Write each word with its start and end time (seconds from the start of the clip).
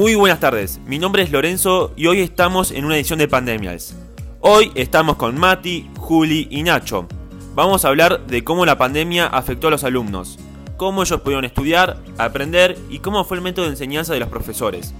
Muy 0.00 0.14
buenas 0.14 0.40
tardes, 0.40 0.80
mi 0.86 0.98
nombre 0.98 1.22
es 1.22 1.30
Lorenzo 1.30 1.92
y 1.94 2.06
hoy 2.06 2.20
estamos 2.20 2.70
en 2.70 2.86
una 2.86 2.96
edición 2.96 3.18
de 3.18 3.28
Pandemials. 3.28 3.94
Hoy 4.40 4.72
estamos 4.74 5.16
con 5.16 5.36
Mati, 5.36 5.90
Juli 5.98 6.48
y 6.50 6.62
Nacho. 6.62 7.06
Vamos 7.54 7.84
a 7.84 7.88
hablar 7.88 8.26
de 8.26 8.42
cómo 8.42 8.64
la 8.64 8.78
pandemia 8.78 9.26
afectó 9.26 9.68
a 9.68 9.70
los 9.70 9.84
alumnos, 9.84 10.38
cómo 10.78 11.02
ellos 11.02 11.20
pudieron 11.20 11.44
estudiar, 11.44 11.98
aprender 12.16 12.78
y 12.88 13.00
cómo 13.00 13.24
fue 13.24 13.36
el 13.36 13.42
método 13.42 13.66
de 13.66 13.72
enseñanza 13.72 14.14
de 14.14 14.20
los 14.20 14.30
profesores. 14.30 14.94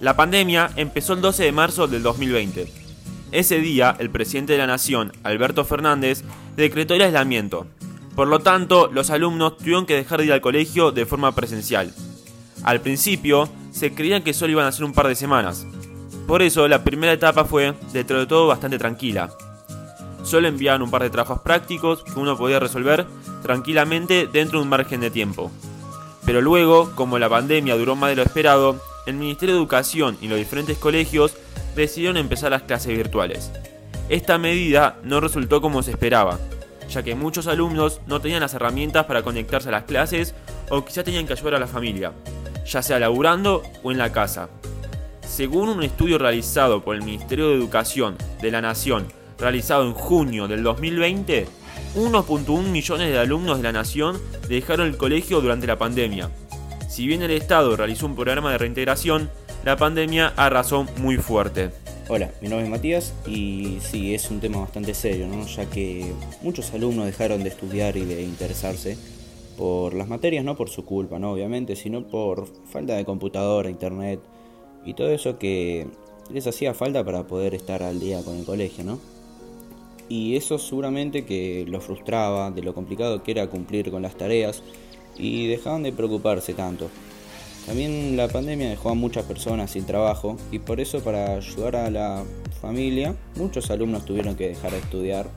La 0.00 0.16
pandemia 0.16 0.70
empezó 0.76 1.14
el 1.14 1.22
12 1.22 1.44
de 1.44 1.52
marzo 1.52 1.86
del 1.86 2.02
2020. 2.02 2.70
Ese 3.32 3.60
día, 3.60 3.96
el 3.98 4.10
presidente 4.10 4.52
de 4.52 4.58
la 4.58 4.66
Nación, 4.66 5.12
Alberto 5.22 5.64
Fernández, 5.64 6.24
decretó 6.56 6.92
el 6.92 7.00
aislamiento. 7.00 7.66
Por 8.14 8.28
lo 8.28 8.40
tanto, 8.40 8.90
los 8.92 9.08
alumnos 9.08 9.56
tuvieron 9.56 9.86
que 9.86 9.96
dejar 9.96 10.18
de 10.18 10.26
ir 10.26 10.32
al 10.34 10.42
colegio 10.42 10.92
de 10.92 11.06
forma 11.06 11.34
presencial. 11.34 11.90
Al 12.64 12.82
principio, 12.82 13.48
se 13.76 13.92
creían 13.92 14.22
que 14.22 14.32
solo 14.32 14.52
iban 14.52 14.64
a 14.64 14.72
ser 14.72 14.86
un 14.86 14.94
par 14.94 15.06
de 15.06 15.14
semanas. 15.14 15.66
Por 16.26 16.40
eso, 16.40 16.66
la 16.66 16.82
primera 16.82 17.12
etapa 17.12 17.44
fue, 17.44 17.74
dentro 17.92 18.18
de 18.18 18.26
todo, 18.26 18.46
bastante 18.46 18.78
tranquila. 18.78 19.28
Solo 20.22 20.48
enviaban 20.48 20.80
un 20.80 20.90
par 20.90 21.02
de 21.02 21.10
trabajos 21.10 21.40
prácticos 21.40 22.02
que 22.02 22.18
uno 22.18 22.38
podía 22.38 22.58
resolver 22.58 23.06
tranquilamente 23.42 24.28
dentro 24.32 24.58
de 24.58 24.62
un 24.62 24.70
margen 24.70 25.02
de 25.02 25.10
tiempo. 25.10 25.50
Pero 26.24 26.40
luego, 26.40 26.90
como 26.94 27.18
la 27.18 27.28
pandemia 27.28 27.76
duró 27.76 27.96
más 27.96 28.08
de 28.08 28.16
lo 28.16 28.22
esperado, 28.22 28.80
el 29.04 29.16
Ministerio 29.16 29.54
de 29.54 29.60
Educación 29.60 30.16
y 30.22 30.28
los 30.28 30.38
diferentes 30.38 30.78
colegios 30.78 31.36
decidieron 31.76 32.16
empezar 32.16 32.52
las 32.52 32.62
clases 32.62 32.96
virtuales. 32.96 33.52
Esta 34.08 34.38
medida 34.38 34.96
no 35.04 35.20
resultó 35.20 35.60
como 35.60 35.82
se 35.82 35.90
esperaba, 35.90 36.38
ya 36.88 37.02
que 37.02 37.14
muchos 37.14 37.46
alumnos 37.46 38.00
no 38.06 38.22
tenían 38.22 38.40
las 38.40 38.54
herramientas 38.54 39.04
para 39.04 39.22
conectarse 39.22 39.68
a 39.68 39.72
las 39.72 39.84
clases 39.84 40.34
o 40.70 40.82
quizás 40.82 41.04
tenían 41.04 41.26
que 41.26 41.34
ayudar 41.34 41.56
a 41.56 41.60
la 41.60 41.66
familia 41.66 42.12
ya 42.66 42.82
sea 42.82 42.98
laburando 42.98 43.62
o 43.82 43.92
en 43.92 43.98
la 43.98 44.12
casa. 44.12 44.48
Según 45.26 45.68
un 45.68 45.82
estudio 45.82 46.18
realizado 46.18 46.82
por 46.82 46.96
el 46.96 47.02
Ministerio 47.02 47.48
de 47.48 47.56
Educación 47.56 48.16
de 48.40 48.50
la 48.50 48.60
Nación, 48.60 49.06
realizado 49.38 49.84
en 49.84 49.92
junio 49.92 50.48
del 50.48 50.62
2020, 50.62 51.46
1.1 51.94 52.62
millones 52.62 53.10
de 53.10 53.18
alumnos 53.18 53.58
de 53.58 53.62
la 53.62 53.72
Nación 53.72 54.20
dejaron 54.48 54.86
el 54.86 54.96
colegio 54.96 55.40
durante 55.40 55.66
la 55.66 55.78
pandemia. 55.78 56.30
Si 56.88 57.06
bien 57.06 57.22
el 57.22 57.30
Estado 57.30 57.76
realizó 57.76 58.06
un 58.06 58.14
programa 58.14 58.52
de 58.52 58.58
reintegración, 58.58 59.30
la 59.64 59.76
pandemia 59.76 60.32
arrasó 60.36 60.84
muy 60.98 61.16
fuerte. 61.16 61.70
Hola, 62.08 62.30
mi 62.40 62.48
nombre 62.48 62.66
es 62.66 62.70
Matías 62.70 63.14
y 63.26 63.78
sí, 63.80 64.14
es 64.14 64.30
un 64.30 64.38
tema 64.40 64.60
bastante 64.60 64.94
serio, 64.94 65.26
ya 65.44 65.66
que 65.66 66.12
muchos 66.40 66.72
alumnos 66.72 67.06
dejaron 67.06 67.42
de 67.42 67.48
estudiar 67.48 67.96
y 67.96 68.04
de 68.04 68.22
interesarse 68.22 68.96
por 69.56 69.94
las 69.94 70.08
materias, 70.08 70.44
no 70.44 70.56
por 70.56 70.68
su 70.68 70.84
culpa, 70.84 71.18
¿no? 71.18 71.32
obviamente, 71.32 71.76
sino 71.76 72.06
por 72.06 72.46
falta 72.66 72.94
de 72.94 73.04
computadora, 73.04 73.70
internet 73.70 74.20
y 74.84 74.94
todo 74.94 75.10
eso 75.10 75.38
que 75.38 75.86
les 76.30 76.46
hacía 76.46 76.74
falta 76.74 77.04
para 77.04 77.26
poder 77.26 77.54
estar 77.54 77.82
al 77.82 78.00
día 78.00 78.22
con 78.22 78.36
el 78.36 78.44
colegio, 78.44 78.84
¿no? 78.84 78.98
Y 80.08 80.36
eso 80.36 80.58
seguramente 80.58 81.24
que 81.24 81.64
los 81.66 81.84
frustraba 81.84 82.50
de 82.50 82.62
lo 82.62 82.74
complicado 82.74 83.22
que 83.22 83.32
era 83.32 83.48
cumplir 83.48 83.90
con 83.90 84.02
las 84.02 84.16
tareas 84.16 84.62
y 85.18 85.48
dejaban 85.48 85.82
de 85.82 85.92
preocuparse 85.92 86.54
tanto. 86.54 86.88
También 87.66 88.16
la 88.16 88.28
pandemia 88.28 88.70
dejó 88.70 88.90
a 88.90 88.94
muchas 88.94 89.24
personas 89.24 89.72
sin 89.72 89.84
trabajo 89.84 90.36
y 90.52 90.60
por 90.60 90.78
eso 90.80 91.00
para 91.00 91.34
ayudar 91.34 91.74
a 91.74 91.90
la 91.90 92.24
familia 92.60 93.16
muchos 93.34 93.70
alumnos 93.70 94.04
tuvieron 94.04 94.36
que 94.36 94.48
dejar 94.48 94.70
de 94.70 94.78
estudiar 94.78 95.28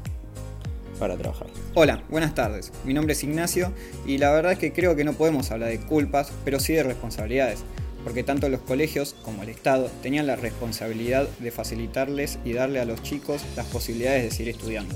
para 1.00 1.18
trabajar. 1.18 1.48
Hola, 1.74 2.04
buenas 2.10 2.36
tardes. 2.36 2.72
Mi 2.84 2.94
nombre 2.94 3.14
es 3.14 3.24
Ignacio 3.24 3.72
y 4.06 4.18
la 4.18 4.32
verdad 4.32 4.52
es 4.52 4.60
que 4.60 4.74
creo 4.74 4.96
que 4.96 5.04
no 5.04 5.14
podemos 5.14 5.50
hablar 5.50 5.70
de 5.70 5.80
culpas, 5.80 6.32
pero 6.46 6.60
sí 6.60 6.74
de 6.74 6.84
responsabilidades, 6.84 7.64
porque 8.04 8.24
tanto 8.24 8.50
los 8.50 8.62
colegios 8.62 9.16
como 9.24 9.44
el 9.44 9.50
Estado 9.50 9.90
tenían 10.04 10.28
la 10.28 10.36
responsabilidad 10.36 11.28
de 11.40 11.52
facilitarles 11.52 12.40
y 12.44 12.54
darle 12.54 12.80
a 12.80 12.86
los 12.86 13.02
chicos 13.02 13.42
las 13.56 13.66
posibilidades 13.68 14.24
de 14.24 14.32
seguir 14.32 14.50
estudiando. 14.50 14.96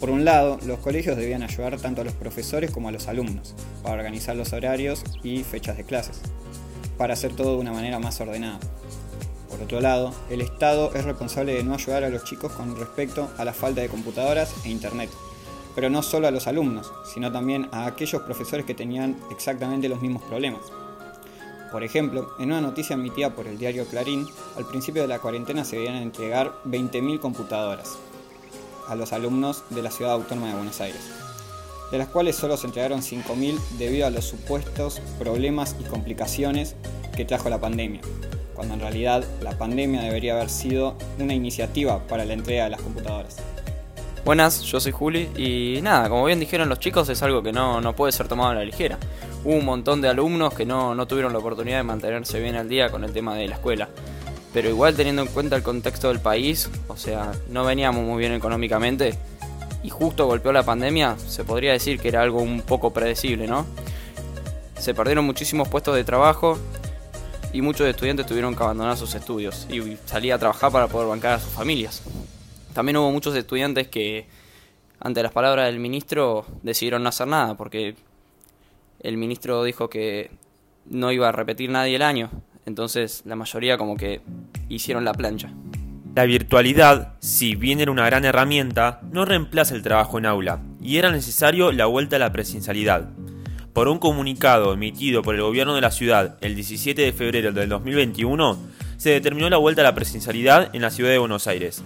Por 0.00 0.08
un 0.08 0.24
lado, 0.24 0.58
los 0.66 0.78
colegios 0.78 1.18
debían 1.18 1.42
ayudar 1.42 1.78
tanto 1.78 2.00
a 2.00 2.04
los 2.04 2.14
profesores 2.14 2.70
como 2.70 2.88
a 2.88 2.92
los 2.92 3.06
alumnos, 3.06 3.54
para 3.82 3.96
organizar 3.96 4.34
los 4.34 4.54
horarios 4.54 5.04
y 5.22 5.44
fechas 5.44 5.76
de 5.76 5.84
clases, 5.84 6.22
para 6.96 7.12
hacer 7.12 7.36
todo 7.36 7.56
de 7.56 7.60
una 7.60 7.72
manera 7.72 7.98
más 7.98 8.18
ordenada. 8.20 8.58
Por 9.60 9.66
otro 9.66 9.80
lado, 9.82 10.14
el 10.30 10.40
Estado 10.40 10.90
es 10.94 11.04
responsable 11.04 11.52
de 11.52 11.62
no 11.62 11.74
ayudar 11.74 12.02
a 12.02 12.08
los 12.08 12.24
chicos 12.24 12.50
con 12.52 12.74
respecto 12.76 13.28
a 13.36 13.44
la 13.44 13.52
falta 13.52 13.82
de 13.82 13.90
computadoras 13.90 14.54
e 14.64 14.70
Internet. 14.70 15.10
Pero 15.74 15.90
no 15.90 16.02
solo 16.02 16.26
a 16.26 16.30
los 16.30 16.46
alumnos, 16.46 16.90
sino 17.04 17.30
también 17.30 17.68
a 17.70 17.84
aquellos 17.84 18.22
profesores 18.22 18.64
que 18.64 18.72
tenían 18.72 19.18
exactamente 19.30 19.90
los 19.90 20.00
mismos 20.00 20.22
problemas. 20.22 20.62
Por 21.70 21.84
ejemplo, 21.84 22.30
en 22.38 22.46
una 22.46 22.62
noticia 22.62 22.94
emitida 22.94 23.34
por 23.34 23.46
el 23.46 23.58
diario 23.58 23.84
Clarín, 23.84 24.26
al 24.56 24.64
principio 24.64 25.02
de 25.02 25.08
la 25.08 25.18
cuarentena 25.18 25.62
se 25.62 25.76
debían 25.76 25.96
entregar 25.96 26.54
20.000 26.64 27.20
computadoras 27.20 27.98
a 28.88 28.94
los 28.94 29.12
alumnos 29.12 29.64
de 29.68 29.82
la 29.82 29.90
Ciudad 29.90 30.14
Autónoma 30.14 30.48
de 30.48 30.54
Buenos 30.54 30.80
Aires, 30.80 31.02
de 31.92 31.98
las 31.98 32.08
cuales 32.08 32.34
solo 32.34 32.56
se 32.56 32.66
entregaron 32.66 33.02
5.000 33.02 33.58
debido 33.76 34.06
a 34.06 34.10
los 34.10 34.24
supuestos 34.24 35.02
problemas 35.18 35.76
y 35.78 35.84
complicaciones 35.84 36.76
que 37.14 37.26
trajo 37.26 37.50
la 37.50 37.60
pandemia, 37.60 38.00
cuando 38.60 38.74
en 38.74 38.80
realidad 38.80 39.24
la 39.40 39.52
pandemia 39.52 40.02
debería 40.02 40.34
haber 40.34 40.50
sido 40.50 40.94
una 41.18 41.32
iniciativa 41.32 41.98
para 42.06 42.26
la 42.26 42.34
entrega 42.34 42.64
de 42.64 42.70
las 42.70 42.82
computadoras. 42.82 43.38
Buenas, 44.22 44.60
yo 44.64 44.78
soy 44.80 44.92
Juli 44.92 45.30
y 45.34 45.80
nada, 45.80 46.10
como 46.10 46.26
bien 46.26 46.38
dijeron 46.38 46.68
los 46.68 46.78
chicos, 46.78 47.08
es 47.08 47.22
algo 47.22 47.42
que 47.42 47.52
no, 47.52 47.80
puede 47.96 48.12
ser 48.12 48.28
tomado 48.28 48.50
a 48.50 48.54
la 48.54 48.62
ligera. 48.62 48.98
Hubo 49.46 49.54
un 49.54 49.64
montón 49.64 50.02
de 50.02 50.10
alumnos 50.10 50.52
que 50.52 50.66
no, 50.66 50.94
no 50.94 51.06
tuvieron 51.06 51.32
la 51.32 51.38
oportunidad 51.38 51.78
de 51.78 51.84
mantenerse 51.84 52.38
bien 52.38 52.54
al 52.54 52.68
día 52.68 52.90
con 52.90 53.02
el 53.02 53.14
tema 53.14 53.34
de 53.34 53.48
la 53.48 53.54
escuela. 53.54 53.88
Pero 54.52 54.68
igual 54.68 54.94
teniendo 54.94 55.22
en 55.22 55.28
cuenta 55.28 55.56
el 55.56 55.62
contexto 55.62 56.08
del 56.08 56.20
país, 56.20 56.68
o 56.88 56.98
sea, 56.98 57.32
no 57.48 57.64
veníamos 57.64 58.04
muy 58.04 58.18
bien 58.18 58.34
económicamente 58.34 59.14
y 59.82 59.88
justo 59.88 60.26
golpeó 60.26 60.52
la 60.52 60.64
pandemia, 60.64 61.16
se 61.16 61.44
podría 61.44 61.72
decir 61.72 61.98
que 61.98 62.08
era 62.08 62.20
algo 62.20 62.42
un 62.42 62.60
poco 62.60 62.92
predecible, 62.92 63.46
¿no? 63.46 63.64
Se 64.78 64.92
perdieron 64.92 65.24
muchísimos 65.24 65.66
puestos 65.66 65.96
de 65.96 66.04
trabajo 66.04 66.58
y 67.52 67.62
muchos 67.62 67.86
estudiantes 67.88 68.26
tuvieron 68.26 68.54
que 68.54 68.62
abandonar 68.62 68.96
sus 68.96 69.14
estudios 69.14 69.66
y 69.70 69.96
salir 70.04 70.32
a 70.32 70.38
trabajar 70.38 70.70
para 70.70 70.88
poder 70.88 71.08
bancar 71.08 71.34
a 71.34 71.38
sus 71.38 71.52
familias. 71.52 72.02
También 72.74 72.96
hubo 72.96 73.10
muchos 73.10 73.34
estudiantes 73.34 73.88
que, 73.88 74.26
ante 75.00 75.22
las 75.22 75.32
palabras 75.32 75.66
del 75.66 75.80
ministro, 75.80 76.46
decidieron 76.62 77.02
no 77.02 77.08
hacer 77.08 77.26
nada 77.26 77.56
porque 77.56 77.96
el 79.00 79.16
ministro 79.16 79.64
dijo 79.64 79.90
que 79.90 80.30
no 80.86 81.10
iba 81.12 81.28
a 81.28 81.32
repetir 81.32 81.70
nadie 81.70 81.96
el 81.96 82.02
año. 82.02 82.30
Entonces 82.66 83.22
la 83.24 83.36
mayoría 83.36 83.78
como 83.78 83.96
que 83.96 84.20
hicieron 84.68 85.04
la 85.04 85.14
plancha. 85.14 85.50
La 86.14 86.24
virtualidad, 86.24 87.14
si 87.20 87.54
bien 87.54 87.80
era 87.80 87.92
una 87.92 88.04
gran 88.04 88.24
herramienta, 88.24 89.00
no 89.12 89.24
reemplaza 89.24 89.76
el 89.76 89.82
trabajo 89.82 90.18
en 90.18 90.26
aula, 90.26 90.60
y 90.82 90.96
era 90.98 91.12
necesario 91.12 91.70
la 91.70 91.86
vuelta 91.86 92.16
a 92.16 92.18
la 92.18 92.32
presencialidad. 92.32 93.10
Por 93.72 93.86
un 93.86 93.98
comunicado 93.98 94.72
emitido 94.72 95.22
por 95.22 95.36
el 95.36 95.42
gobierno 95.42 95.76
de 95.76 95.80
la 95.80 95.92
ciudad 95.92 96.36
el 96.40 96.56
17 96.56 97.02
de 97.02 97.12
febrero 97.12 97.52
del 97.52 97.68
2021, 97.68 98.58
se 98.96 99.10
determinó 99.10 99.48
la 99.48 99.58
vuelta 99.58 99.82
a 99.82 99.84
la 99.84 99.94
presencialidad 99.94 100.74
en 100.74 100.82
la 100.82 100.90
ciudad 100.90 101.10
de 101.10 101.18
Buenos 101.18 101.46
Aires. 101.46 101.82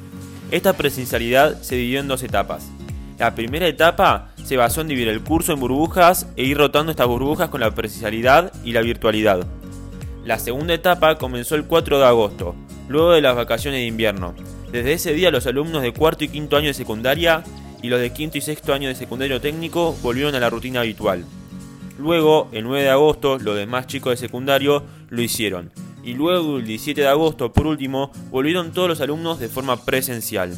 Esta 0.50 0.72
presencialidad 0.72 1.60
se 1.60 1.76
dividió 1.76 2.00
en 2.00 2.08
dos 2.08 2.22
etapas. 2.22 2.70
La 3.18 3.34
primera 3.34 3.68
etapa 3.68 4.30
se 4.44 4.56
basó 4.56 4.80
en 4.80 4.88
dividir 4.88 5.08
el 5.08 5.20
curso 5.20 5.52
en 5.52 5.60
burbujas 5.60 6.26
e 6.36 6.44
ir 6.44 6.56
rotando 6.56 6.90
estas 6.90 7.06
burbujas 7.06 7.50
con 7.50 7.60
la 7.60 7.70
presencialidad 7.70 8.50
y 8.64 8.72
la 8.72 8.80
virtualidad. 8.80 9.46
La 10.24 10.38
segunda 10.38 10.72
etapa 10.72 11.16
comenzó 11.16 11.54
el 11.54 11.66
4 11.66 11.98
de 11.98 12.06
agosto, 12.06 12.54
luego 12.88 13.12
de 13.12 13.20
las 13.20 13.36
vacaciones 13.36 13.80
de 13.80 13.86
invierno. 13.86 14.34
Desde 14.72 14.94
ese 14.94 15.12
día 15.12 15.30
los 15.30 15.46
alumnos 15.46 15.82
de 15.82 15.92
cuarto 15.92 16.25
y 16.25 16.28
quinto 16.28 16.56
año 16.56 16.69
de 16.69 16.75
secundaria 16.75 17.44
y 17.82 17.88
los 17.88 18.00
de 18.00 18.10
quinto 18.10 18.38
y 18.38 18.40
sexto 18.40 18.72
año 18.72 18.88
de 18.88 18.94
secundario 18.94 19.38
técnico 19.38 19.94
volvieron 20.02 20.34
a 20.34 20.40
la 20.40 20.48
rutina 20.48 20.80
habitual. 20.80 21.26
Luego, 21.99 22.49
el 22.52 22.64
9 22.64 22.85
de 22.85 22.91
agosto, 22.91 23.38
los 23.38 23.56
demás 23.56 23.87
chicos 23.87 24.12
de 24.12 24.17
secundario 24.17 24.82
lo 25.11 25.23
hicieron. 25.23 25.70
Y 26.02 26.14
luego, 26.14 26.58
el 26.58 26.67
17 26.67 27.00
de 27.00 27.06
agosto, 27.06 27.52
por 27.52 27.67
último, 27.67 28.11
volvieron 28.31 28.73
todos 28.73 28.88
los 28.88 29.00
alumnos 29.00 29.38
de 29.38 29.49
forma 29.49 29.76
presencial. 29.85 30.55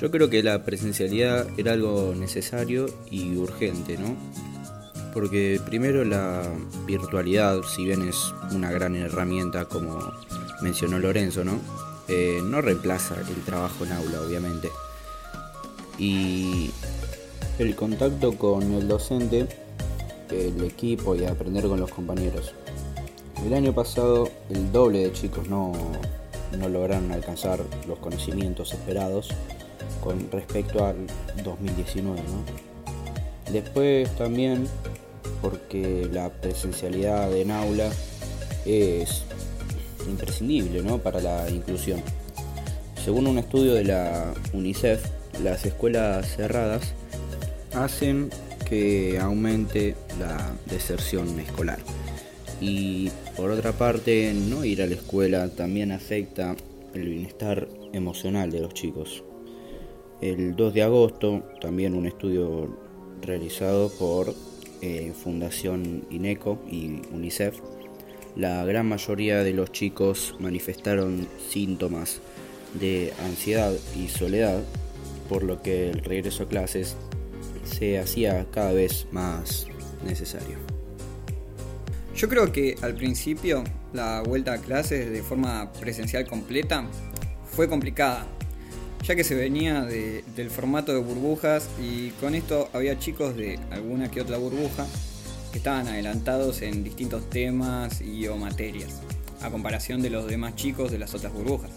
Yo 0.00 0.10
creo 0.10 0.28
que 0.28 0.42
la 0.42 0.64
presencialidad 0.64 1.46
era 1.56 1.72
algo 1.72 2.14
necesario 2.16 2.86
y 3.10 3.36
urgente, 3.36 3.96
¿no? 3.96 4.16
Porque 5.12 5.60
primero 5.64 6.04
la 6.04 6.42
virtualidad, 6.86 7.62
si 7.62 7.84
bien 7.84 8.08
es 8.08 8.34
una 8.52 8.72
gran 8.72 8.96
herramienta 8.96 9.66
como 9.66 9.98
mencionó 10.60 10.98
Lorenzo, 10.98 11.44
¿no? 11.44 11.60
Eh, 12.08 12.40
no 12.42 12.60
reemplaza 12.60 13.14
el 13.20 13.42
trabajo 13.44 13.84
en 13.84 13.92
aula, 13.92 14.20
obviamente. 14.20 14.70
Y 15.98 16.70
el 17.58 17.76
contacto 17.76 18.36
con 18.36 18.72
el 18.72 18.88
docente 18.88 19.63
el 20.30 20.64
equipo 20.64 21.14
y 21.14 21.24
aprender 21.24 21.66
con 21.66 21.80
los 21.80 21.90
compañeros. 21.90 22.54
El 23.44 23.52
año 23.54 23.74
pasado 23.74 24.30
el 24.50 24.72
doble 24.72 25.00
de 25.00 25.12
chicos 25.12 25.48
no, 25.48 25.72
no 26.58 26.68
lograron 26.68 27.12
alcanzar 27.12 27.60
los 27.86 27.98
conocimientos 27.98 28.72
esperados 28.72 29.28
con 30.02 30.30
respecto 30.30 30.84
al 30.84 30.96
2019. 31.42 32.20
Después 33.52 34.14
también 34.16 34.66
porque 35.42 36.08
la 36.10 36.30
presencialidad 36.30 37.34
en 37.36 37.50
aula 37.50 37.90
es 38.64 39.24
imprescindible 40.08 40.82
¿no? 40.82 40.98
para 40.98 41.20
la 41.20 41.48
inclusión. 41.50 42.02
Según 43.04 43.26
un 43.26 43.38
estudio 43.38 43.74
de 43.74 43.84
la 43.84 44.32
UNICEF, 44.54 45.04
las 45.42 45.66
escuelas 45.66 46.26
cerradas 46.36 46.94
hacen 47.74 48.30
que 48.68 49.18
aumente 49.18 49.94
la 50.18 50.56
deserción 50.66 51.38
escolar. 51.40 51.78
Y 52.60 53.10
por 53.36 53.50
otra 53.50 53.72
parte, 53.72 54.32
no 54.34 54.64
ir 54.64 54.82
a 54.82 54.86
la 54.86 54.94
escuela 54.94 55.48
también 55.48 55.92
afecta 55.92 56.56
el 56.94 57.08
bienestar 57.08 57.68
emocional 57.92 58.50
de 58.50 58.60
los 58.60 58.74
chicos. 58.74 59.24
El 60.20 60.56
2 60.56 60.74
de 60.74 60.82
agosto, 60.82 61.42
también 61.60 61.94
un 61.94 62.06
estudio 62.06 62.76
realizado 63.20 63.90
por 63.90 64.34
eh, 64.80 65.12
Fundación 65.14 66.06
INECO 66.10 66.58
y 66.70 67.02
UNICEF, 67.12 67.60
la 68.36 68.64
gran 68.64 68.88
mayoría 68.88 69.44
de 69.44 69.52
los 69.52 69.70
chicos 69.70 70.34
manifestaron 70.40 71.28
síntomas 71.48 72.20
de 72.74 73.12
ansiedad 73.24 73.72
y 73.96 74.08
soledad, 74.08 74.62
por 75.28 75.44
lo 75.44 75.62
que 75.62 75.90
el 75.90 76.00
regreso 76.00 76.44
a 76.44 76.48
clases 76.48 76.96
se 77.78 77.98
hacía 77.98 78.46
cada 78.52 78.72
vez 78.72 79.06
más 79.10 79.66
necesario. 80.04 80.58
Yo 82.16 82.28
creo 82.28 82.52
que 82.52 82.76
al 82.82 82.94
principio 82.94 83.64
la 83.92 84.22
vuelta 84.22 84.52
a 84.54 84.58
clases 84.58 85.10
de 85.10 85.22
forma 85.22 85.72
presencial 85.72 86.26
completa 86.26 86.86
fue 87.50 87.68
complicada, 87.68 88.26
ya 89.02 89.16
que 89.16 89.24
se 89.24 89.34
venía 89.34 89.82
del 89.82 90.50
formato 90.50 90.92
de 90.92 90.98
burbujas 91.00 91.68
y 91.82 92.10
con 92.20 92.34
esto 92.34 92.70
había 92.72 92.98
chicos 92.98 93.36
de 93.36 93.58
alguna 93.70 94.10
que 94.10 94.20
otra 94.20 94.38
burbuja 94.38 94.86
que 95.50 95.58
estaban 95.58 95.88
adelantados 95.88 96.62
en 96.62 96.84
distintos 96.84 97.28
temas 97.30 98.00
y 98.00 98.26
o 98.28 98.36
materias, 98.36 99.00
a 99.42 99.50
comparación 99.50 100.00
de 100.00 100.10
los 100.10 100.26
demás 100.26 100.54
chicos 100.54 100.92
de 100.92 100.98
las 100.98 101.14
otras 101.14 101.32
burbujas. 101.32 101.70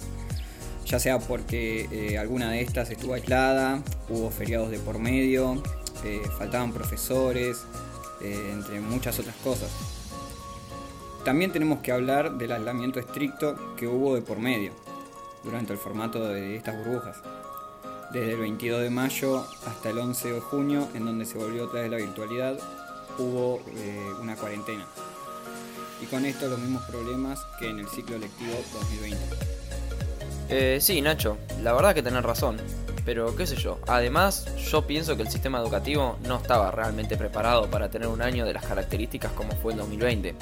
Ya 0.85 0.99
sea 0.99 1.19
porque 1.19 1.87
eh, 1.91 2.17
alguna 2.17 2.51
de 2.51 2.61
estas 2.61 2.89
estuvo 2.91 3.13
aislada, 3.13 3.83
hubo 4.09 4.29
feriados 4.31 4.71
de 4.71 4.79
por 4.79 4.99
medio, 4.99 5.61
eh, 6.03 6.21
faltaban 6.37 6.71
profesores, 6.73 7.65
eh, 8.21 8.49
entre 8.51 8.79
muchas 8.79 9.19
otras 9.19 9.35
cosas. 9.37 9.69
También 11.23 11.51
tenemos 11.51 11.79
que 11.79 11.91
hablar 11.91 12.37
del 12.37 12.51
aislamiento 12.51 12.99
estricto 12.99 13.75
que 13.75 13.87
hubo 13.87 14.15
de 14.15 14.21
por 14.21 14.39
medio 14.39 14.71
durante 15.43 15.73
el 15.73 15.79
formato 15.79 16.25
de 16.27 16.55
estas 16.55 16.77
burbujas. 16.77 17.17
Desde 18.11 18.33
el 18.33 18.39
22 18.39 18.81
de 18.81 18.89
mayo 18.89 19.45
hasta 19.65 19.89
el 19.89 19.97
11 19.97 20.33
de 20.33 20.39
junio, 20.39 20.87
en 20.93 21.05
donde 21.05 21.25
se 21.25 21.37
volvió 21.37 21.65
otra 21.65 21.81
vez 21.81 21.91
la 21.91 21.97
virtualidad, 21.97 22.57
hubo 23.17 23.61
eh, 23.75 24.13
una 24.21 24.35
cuarentena. 24.35 24.85
Y 26.01 26.05
con 26.05 26.25
esto 26.25 26.47
los 26.47 26.59
mismos 26.59 26.83
problemas 26.85 27.45
que 27.59 27.69
en 27.69 27.79
el 27.79 27.87
ciclo 27.89 28.17
lectivo 28.17 28.53
2020. 28.73 29.17
Eh, 30.49 30.77
sí, 30.79 31.01
Nacho, 31.01 31.37
la 31.61 31.73
verdad 31.73 31.93
que 31.93 32.03
tenés 32.03 32.23
razón. 32.23 32.57
Pero 33.07 33.33
qué 33.37 33.47
sé 33.47 33.55
yo, 33.55 33.79
además 33.87 34.45
yo 34.69 34.85
pienso 34.85 35.15
que 35.15 35.21
el 35.21 35.29
sistema 35.29 35.59
educativo 35.59 36.17
no 36.27 36.35
estaba 36.35 36.71
realmente 36.71 37.15
preparado 37.15 37.71
para 37.71 37.89
tener 37.89 38.09
un 38.09 38.21
año 38.21 38.45
de 38.45 38.51
las 38.51 38.65
características 38.65 39.31
como 39.31 39.53
fue 39.53 39.71
el 39.71 39.79
2020. 39.79 40.35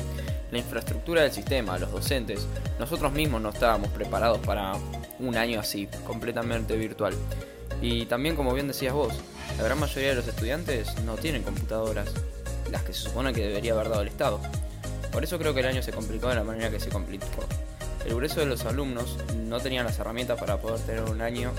La 0.50 0.58
infraestructura 0.58 1.22
del 1.22 1.32
sistema, 1.32 1.78
los 1.78 1.92
docentes, 1.92 2.48
nosotros 2.80 3.12
mismos 3.12 3.40
no 3.40 3.50
estábamos 3.50 3.90
preparados 3.90 4.40
para 4.40 4.74
un 5.20 5.38
año 5.38 5.60
así, 5.60 5.88
completamente 6.08 6.76
virtual. 6.76 7.14
Y 7.84 8.08
también 8.08 8.36
como 8.36 8.52
bien 8.52 8.68
decías 8.68 8.96
vos, 8.96 9.14
la 9.58 9.64
gran 9.64 9.80
mayoría 9.80 10.10
de 10.10 10.16
los 10.16 10.28
estudiantes 10.28 11.00
no 11.02 11.18
tienen 11.18 11.44
computadoras, 11.44 12.12
las 12.72 12.82
que 12.82 12.94
se 12.94 13.02
supone 13.02 13.32
que 13.32 13.46
debería 13.46 13.74
haber 13.74 13.90
dado 13.90 14.02
el 14.02 14.08
Estado. 14.08 14.40
Por 15.12 15.24
eso 15.24 15.38
creo 15.38 15.54
que 15.54 15.60
el 15.60 15.68
año 15.68 15.84
se 15.84 15.92
complicó 15.92 16.30
de 16.30 16.36
la 16.36 16.44
manera 16.44 16.72
que 16.72 16.80
se 16.80 16.90
complicó. 16.90 17.28
El 18.08 18.16
grueso 18.16 18.40
de 18.40 18.48
los 18.48 18.66
alumnos 18.66 19.18
no 19.36 19.60
tenían 19.60 19.86
las 19.86 20.00
herramientas 20.00 20.40
para 20.40 20.58
poder 20.58 20.80
tener 20.80 21.04
un 21.04 21.22
año 21.22 21.52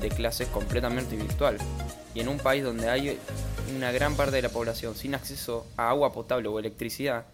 de 0.00 0.08
clases 0.08 0.48
completamente 0.48 1.16
virtual. 1.16 1.58
Y 2.14 2.20
en 2.20 2.28
un 2.28 2.38
país 2.38 2.64
donde 2.64 2.88
hay 2.88 3.18
una 3.76 3.92
gran 3.92 4.16
parte 4.16 4.36
de 4.36 4.42
la 4.42 4.48
población 4.48 4.94
sin 4.94 5.14
acceso 5.14 5.66
a 5.76 5.90
agua 5.90 6.12
potable 6.12 6.48
o 6.48 6.58
electricidad, 6.58 7.26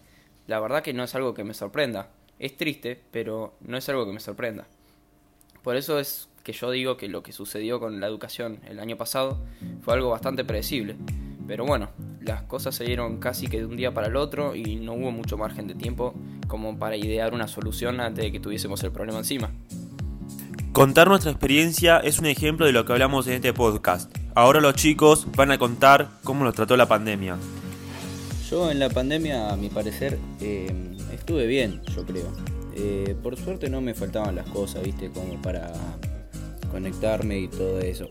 la 0.47 0.59
verdad 0.59 0.83
que 0.83 0.93
no 0.93 1.03
es 1.03 1.15
algo 1.15 1.33
que 1.33 1.43
me 1.43 1.53
sorprenda. 1.53 2.09
Es 2.39 2.55
triste, 2.55 3.01
pero 3.11 3.55
no 3.61 3.77
es 3.77 3.89
algo 3.89 4.05
que 4.05 4.13
me 4.13 4.19
sorprenda. 4.19 4.67
Por 5.63 5.75
eso 5.75 5.99
es 5.99 6.29
que 6.43 6.53
yo 6.53 6.71
digo 6.71 6.95
que 6.95 7.09
lo 7.09 7.23
que 7.23 7.33
sucedió 7.33 7.79
con 7.79 7.99
la 7.99 8.07
educación 8.07 8.59
el 8.69 8.79
año 8.79 8.95
pasado 8.95 9.37
fue 9.81 9.95
algo 9.95 10.09
bastante 10.09 10.45
predecible. 10.45 10.95
Pero 11.47 11.65
bueno, 11.65 11.89
las 12.21 12.43
cosas 12.43 12.75
se 12.75 12.83
dieron 12.83 13.17
casi 13.17 13.47
que 13.47 13.59
de 13.59 13.65
un 13.65 13.77
día 13.77 13.93
para 13.93 14.07
el 14.07 14.15
otro 14.15 14.55
y 14.55 14.75
no 14.75 14.93
hubo 14.93 15.11
mucho 15.11 15.37
margen 15.37 15.67
de 15.67 15.75
tiempo 15.75 16.13
como 16.47 16.77
para 16.77 16.95
idear 16.95 17.33
una 17.33 17.47
solución 17.47 17.99
antes 17.99 18.25
de 18.25 18.31
que 18.31 18.39
tuviésemos 18.39 18.83
el 18.83 18.91
problema 18.91 19.19
encima. 19.19 19.51
Contar 20.77 21.07
nuestra 21.07 21.31
experiencia 21.31 21.97
es 21.97 22.19
un 22.19 22.27
ejemplo 22.27 22.67
de 22.67 22.71
lo 22.71 22.85
que 22.85 22.93
hablamos 22.93 23.25
en 23.25 23.33
este 23.33 23.51
podcast. 23.51 24.15
Ahora 24.35 24.61
los 24.61 24.75
chicos 24.75 25.25
van 25.35 25.49
a 25.49 25.57
contar 25.57 26.07
cómo 26.23 26.43
los 26.45 26.53
trató 26.53 26.77
la 26.77 26.87
pandemia. 26.87 27.35
Yo 28.47 28.69
en 28.69 28.77
la 28.77 28.87
pandemia, 28.87 29.49
a 29.49 29.57
mi 29.57 29.69
parecer, 29.69 30.19
eh, 30.39 30.71
estuve 31.11 31.47
bien, 31.47 31.81
yo 31.95 32.05
creo. 32.05 32.31
Eh, 32.75 33.15
por 33.23 33.35
suerte 33.37 33.71
no 33.71 33.81
me 33.81 33.95
faltaban 33.95 34.35
las 34.35 34.47
cosas, 34.49 34.83
viste, 34.83 35.09
como 35.09 35.41
para 35.41 35.73
conectarme 36.69 37.39
y 37.39 37.47
todo 37.47 37.79
eso. 37.79 38.07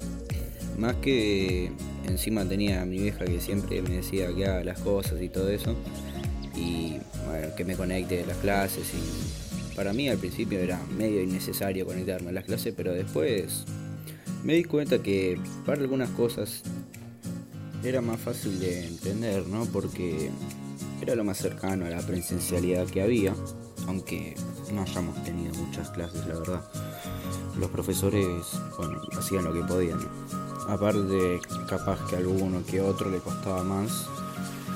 Más 0.76 0.96
que 0.96 1.70
encima 2.08 2.44
tenía 2.48 2.82
a 2.82 2.84
mi 2.84 2.98
vieja 2.98 3.26
que 3.26 3.40
siempre 3.40 3.80
me 3.80 3.90
decía 3.90 4.34
que 4.34 4.44
haga 4.44 4.64
las 4.64 4.80
cosas 4.80 5.22
y 5.22 5.28
todo 5.28 5.50
eso. 5.50 5.76
Y 6.56 6.96
bueno, 7.28 7.54
que 7.56 7.64
me 7.64 7.76
conecte 7.76 8.24
a 8.24 8.26
las 8.26 8.38
clases 8.38 8.92
y 8.92 9.45
para 9.76 9.92
mí 9.92 10.08
al 10.08 10.16
principio 10.16 10.58
era 10.58 10.80
medio 10.96 11.22
innecesario 11.22 11.84
conectarme 11.84 12.30
a 12.30 12.32
las 12.32 12.44
clases, 12.44 12.72
pero 12.74 12.94
después 12.94 13.66
me 14.42 14.54
di 14.54 14.64
cuenta 14.64 15.02
que 15.02 15.38
para 15.66 15.82
algunas 15.82 16.08
cosas 16.10 16.62
era 17.84 18.00
más 18.00 18.18
fácil 18.18 18.58
de 18.58 18.86
entender, 18.86 19.46
¿no? 19.46 19.66
Porque 19.66 20.30
era 21.02 21.14
lo 21.14 21.24
más 21.24 21.36
cercano 21.36 21.84
a 21.84 21.90
la 21.90 22.00
presencialidad 22.00 22.86
que 22.86 23.02
había, 23.02 23.34
aunque 23.86 24.34
no 24.72 24.82
hayamos 24.82 25.22
tenido 25.24 25.54
muchas 25.54 25.90
clases, 25.90 26.26
la 26.26 26.38
verdad. 26.38 26.64
Los 27.60 27.70
profesores, 27.70 28.26
bueno, 28.78 29.00
hacían 29.18 29.44
lo 29.44 29.52
que 29.52 29.60
podían. 29.60 29.98
Aparte, 30.68 31.38
capaz 31.68 31.98
que 32.08 32.16
a 32.16 32.18
alguno 32.18 32.64
que 32.64 32.80
otro 32.80 33.10
le 33.10 33.18
costaba 33.18 33.62
más, 33.62 34.06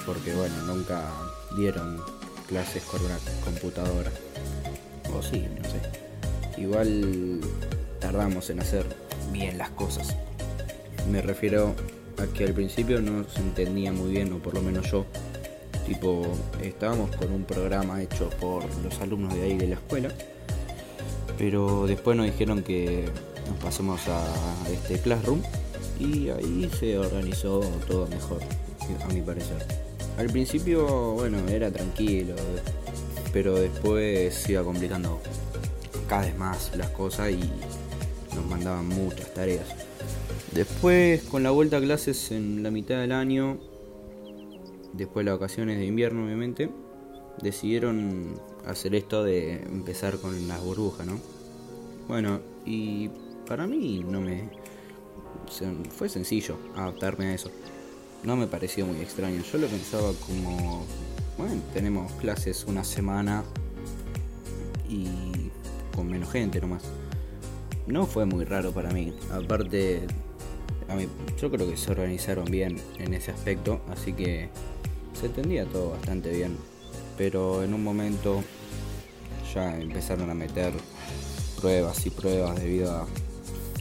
porque 0.04 0.34
bueno, 0.34 0.54
nunca 0.66 1.10
dieron 1.56 1.98
clases 2.48 2.82
con 2.84 3.02
una 3.04 3.18
computadora. 3.44 4.12
O 5.14 5.22
sí, 5.22 5.46
no 5.56 5.68
sé. 5.68 6.60
Igual 6.60 7.40
tardamos 8.00 8.50
en 8.50 8.60
hacer 8.60 8.84
bien 9.32 9.58
las 9.58 9.70
cosas. 9.70 10.16
Me 11.10 11.22
refiero 11.22 11.74
a 12.18 12.26
que 12.32 12.44
al 12.44 12.52
principio 12.52 13.00
no 13.00 13.24
se 13.28 13.40
entendía 13.40 13.92
muy 13.92 14.10
bien, 14.10 14.32
o 14.32 14.38
por 14.38 14.54
lo 14.54 14.62
menos 14.62 14.90
yo. 14.90 15.06
Tipo, 15.86 16.22
estábamos 16.62 17.14
con 17.16 17.32
un 17.32 17.44
programa 17.44 18.02
hecho 18.02 18.30
por 18.40 18.64
los 18.84 19.00
alumnos 19.00 19.34
de 19.34 19.42
ahí 19.42 19.58
de 19.58 19.68
la 19.68 19.74
escuela. 19.74 20.10
Pero 21.38 21.86
después 21.86 22.16
nos 22.16 22.26
dijeron 22.26 22.62
que 22.62 23.06
nos 23.48 23.58
pasamos 23.58 24.00
a 24.08 24.24
este 24.70 24.98
Classroom 25.00 25.40
y 25.98 26.28
ahí 26.28 26.70
se 26.78 26.98
organizó 26.98 27.60
todo 27.88 28.06
mejor, 28.06 28.40
a 29.02 29.12
mi 29.12 29.22
parecer. 29.22 29.66
Al 30.18 30.26
principio, 30.26 31.12
bueno, 31.12 31.38
era 31.48 31.70
tranquilo, 31.70 32.34
pero 33.32 33.54
después 33.54 34.34
se 34.34 34.52
iba 34.52 34.64
complicando 34.64 35.20
cada 36.08 36.22
vez 36.22 36.36
más 36.36 36.76
las 36.76 36.90
cosas 36.90 37.30
y 37.30 37.50
nos 38.34 38.46
mandaban 38.46 38.88
muchas 38.88 39.32
tareas. 39.32 39.66
Después, 40.52 41.22
con 41.22 41.42
la 41.42 41.50
vuelta 41.50 41.76
a 41.76 41.80
clases 41.80 42.32
en 42.32 42.62
la 42.62 42.70
mitad 42.70 43.00
del 43.00 43.12
año, 43.12 43.58
después 44.92 45.24
de 45.24 45.30
las 45.30 45.38
vacaciones 45.38 45.78
de 45.78 45.86
invierno, 45.86 46.24
obviamente, 46.24 46.70
decidieron 47.40 48.40
hacer 48.66 48.94
esto 48.94 49.22
de 49.22 49.62
empezar 49.62 50.18
con 50.18 50.48
las 50.48 50.62
burbujas, 50.62 51.06
¿no? 51.06 51.20
Bueno, 52.08 52.40
y 52.66 53.10
para 53.46 53.66
mí 53.66 54.04
no 54.06 54.20
me. 54.20 54.48
Fue 55.96 56.08
sencillo 56.08 56.56
adaptarme 56.76 57.26
a 57.26 57.34
eso. 57.34 57.50
No 58.22 58.36
me 58.36 58.46
pareció 58.46 58.86
muy 58.86 59.00
extraño. 59.00 59.42
Yo 59.42 59.58
lo 59.58 59.66
pensaba 59.66 60.12
como 60.26 60.84
bueno, 61.40 61.62
tenemos 61.72 62.12
clases 62.12 62.66
una 62.66 62.84
semana 62.84 63.44
y 64.88 65.50
con 65.94 66.08
menos 66.08 66.30
gente 66.30 66.60
nomás. 66.60 66.82
No 67.86 68.04
fue 68.06 68.26
muy 68.26 68.44
raro 68.44 68.72
para 68.72 68.90
mí. 68.90 69.14
Aparte, 69.32 70.02
a 70.88 70.94
mí, 70.96 71.08
yo 71.40 71.50
creo 71.50 71.68
que 71.68 71.78
se 71.78 71.92
organizaron 71.92 72.44
bien 72.44 72.76
en 72.98 73.14
ese 73.14 73.30
aspecto, 73.30 73.80
así 73.90 74.12
que 74.12 74.50
se 75.18 75.26
entendía 75.26 75.64
todo 75.64 75.92
bastante 75.92 76.30
bien. 76.30 76.58
Pero 77.16 77.62
en 77.62 77.72
un 77.72 77.82
momento 77.82 78.42
ya 79.54 79.80
empezaron 79.80 80.28
a 80.28 80.34
meter 80.34 80.74
pruebas 81.58 82.04
y 82.04 82.10
pruebas 82.10 82.60
debido 82.60 82.94
a 82.94 83.06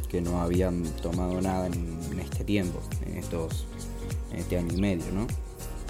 que 0.08 0.22
no 0.22 0.42
habían 0.42 0.84
tomado 1.02 1.42
nada 1.42 1.68
en, 1.68 2.20
este 2.20 2.46
tiempo, 2.46 2.80
en 3.06 3.18
estos 3.18 3.66
en 4.32 4.40
este 4.40 4.58
año 4.58 4.74
y 4.74 4.80
medio, 4.80 5.12
¿no? 5.14 5.28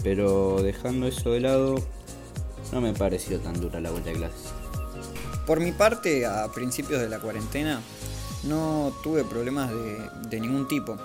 Pero 0.04 0.62
dejando 0.62 1.08
eso 1.08 1.32
de 1.32 1.42
lado, 1.42 1.76
no 2.72 2.82
me 2.82 2.94
pareció 2.94 3.40
tan 3.40 3.60
dura 3.60 3.80
la 3.80 3.92
vuelta 3.92 4.10
de 4.10 4.16
clases. 4.16 4.52
Por 5.46 5.60
mi 5.60 5.72
parte, 5.72 6.26
a 6.26 6.48
principios 6.52 7.02
de 7.02 7.10
la 7.10 7.20
cuarentena, 7.20 7.82
no 8.44 8.94
tuve 9.04 9.24
problemas 9.24 9.72
de, 10.30 10.40
ningún 10.40 10.68
tipo, 10.68 10.98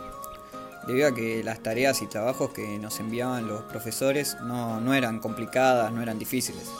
debido 0.86 1.08
a 1.08 1.14
que 1.14 1.42
las 1.42 1.62
tareas 1.62 2.02
y 2.02 2.06
trabajos 2.06 2.50
que 2.50 2.78
nos 2.78 3.00
enviaban 3.00 3.48
los 3.48 3.62
profesores 3.62 4.36
no, 4.42 4.80
no 4.80 4.94
eran 4.94 5.18
complicadas, 5.18 5.92
no 5.92 6.02
eran 6.02 6.18
difíciles. 6.18 6.70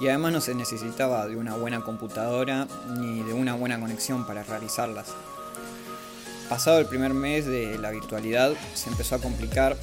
Y 0.00 0.08
además 0.08 0.32
no 0.32 0.40
se 0.40 0.54
necesitaba 0.54 1.26
de 1.26 1.36
una 1.36 1.56
buena 1.56 1.82
computadora 1.82 2.66
ni 2.96 3.22
de 3.22 3.34
una 3.34 3.54
buena 3.54 3.78
conexión 3.78 4.26
para 4.26 4.42
realizarlas. 4.44 5.08
Pasado 6.48 6.78
el 6.78 6.86
primer 6.86 7.12
mes 7.12 7.44
de 7.44 7.78
la 7.78 7.90
virtualidad 7.90 8.54
se 8.74 8.88
empezó 8.88 9.16
a 9.16 9.18
complicar 9.18 9.76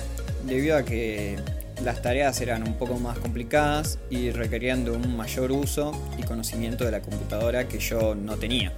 debido 0.44 0.76
a 0.76 0.84
que 0.84 1.38
las 1.84 2.02
tareas 2.02 2.42
eran 2.42 2.68
un 2.68 2.74
poco 2.74 2.98
más 3.00 3.18
complicadas 3.20 4.00
y 4.10 4.32
requerían 4.32 4.84
de 4.84 4.92
un 4.92 5.16
mayor 5.16 5.52
uso 5.52 5.92
y 6.18 6.24
conocimiento 6.24 6.86
de 6.86 6.92
la 6.92 7.02
computadora 7.02 7.68
que 7.68 7.80
yo 7.80 8.16
no 8.16 8.38
tenía, 8.38 8.74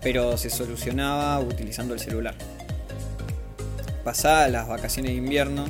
pero 0.00 0.36
se 0.36 0.50
solucionaba 0.50 1.40
utilizando 1.40 1.94
el 1.94 2.00
celular. 2.00 2.34
Pasadas 4.04 4.50
las 4.50 4.68
vacaciones 4.68 5.12
de 5.12 5.18
invierno, 5.18 5.66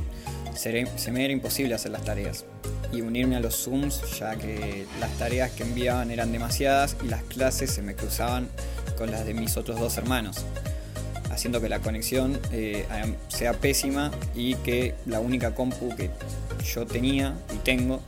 se 0.54 1.12
me 1.12 1.24
era 1.24 1.32
imposible 1.32 1.74
hacer 1.74 1.92
las 1.92 2.04
tareas 2.04 2.44
y 2.92 3.00
unirme 3.00 3.36
a 3.36 3.40
los 3.40 3.64
Zooms 3.64 4.18
ya 4.18 4.36
que 4.36 4.86
las 5.00 5.10
tareas 5.12 5.50
que 5.52 5.62
enviaban 5.62 6.10
eran 6.10 6.32
demasiadas 6.32 6.96
y 7.02 7.08
las 7.08 7.22
clases 7.22 7.70
se 7.70 7.82
me 7.82 7.94
cruzaban 7.94 8.48
con 8.98 9.10
las 9.10 9.24
de 9.24 9.32
mis 9.34 9.56
otros 9.56 9.78
dos 9.80 9.96
hermanos 9.96 10.44
haciendo 11.40 11.62
que 11.62 11.70
la 11.70 11.78
conexión 11.78 12.38
eh, 12.52 12.84
sea 13.28 13.54
pésima 13.54 14.10
y 14.34 14.56
que 14.56 14.94
la 15.06 15.20
única 15.20 15.54
compu 15.54 15.88
que 15.96 16.10
yo 16.62 16.84
tenía 16.84 17.34
y 17.54 17.56
tengo 17.64 18.02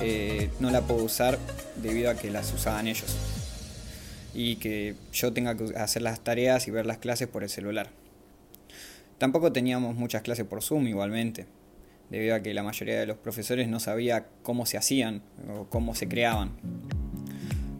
eh, 0.00 0.50
no 0.58 0.68
la 0.72 0.80
puedo 0.80 1.04
usar 1.04 1.38
debido 1.76 2.10
a 2.10 2.16
que 2.16 2.28
las 2.32 2.52
usaban 2.52 2.88
ellos 2.88 3.16
y 4.34 4.56
que 4.56 4.96
yo 5.12 5.32
tenga 5.32 5.56
que 5.56 5.76
hacer 5.76 6.02
las 6.02 6.24
tareas 6.24 6.66
y 6.66 6.72
ver 6.72 6.84
las 6.84 6.98
clases 6.98 7.28
por 7.28 7.44
el 7.44 7.50
celular. 7.50 7.90
Tampoco 9.18 9.52
teníamos 9.52 9.94
muchas 9.94 10.22
clases 10.22 10.44
por 10.44 10.60
Zoom 10.60 10.88
igualmente, 10.88 11.46
debido 12.10 12.34
a 12.34 12.40
que 12.40 12.52
la 12.52 12.64
mayoría 12.64 12.98
de 12.98 13.06
los 13.06 13.16
profesores 13.16 13.68
no 13.68 13.78
sabía 13.78 14.26
cómo 14.42 14.66
se 14.66 14.76
hacían 14.76 15.22
o 15.48 15.66
cómo 15.68 15.94
se 15.94 16.08
creaban. 16.08 16.50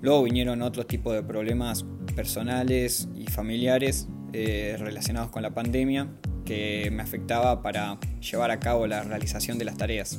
Luego 0.01 0.23
vinieron 0.23 0.63
otros 0.63 0.87
tipos 0.87 1.13
de 1.13 1.25
problemas 1.25 1.85
personales 2.15 3.09
y 3.17 3.27
familiares 3.27 4.07
eh, 4.33 4.77
relacionados 4.79 5.31
con 5.31 5.43
la 5.43 5.51
pandemia 5.51 6.09
que 6.45 6.91
me 6.93 7.03
afectaba 7.03 7.63
para 7.63 7.99
llevar 8.21 8.51
a 8.51 8.61
cabo 8.61 8.87
la 8.87 9.03
realización 9.03 9.59
de 9.59 9.65
las 9.65 9.77
tareas. 9.77 10.19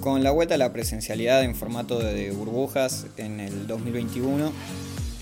Con 0.00 0.22
la 0.22 0.30
vuelta 0.30 0.54
a 0.54 0.58
la 0.58 0.72
presencialidad 0.72 1.42
en 1.42 1.54
formato 1.54 1.98
de 1.98 2.30
burbujas 2.30 3.06
en 3.16 3.40
el 3.40 3.66
2021, 3.66 4.52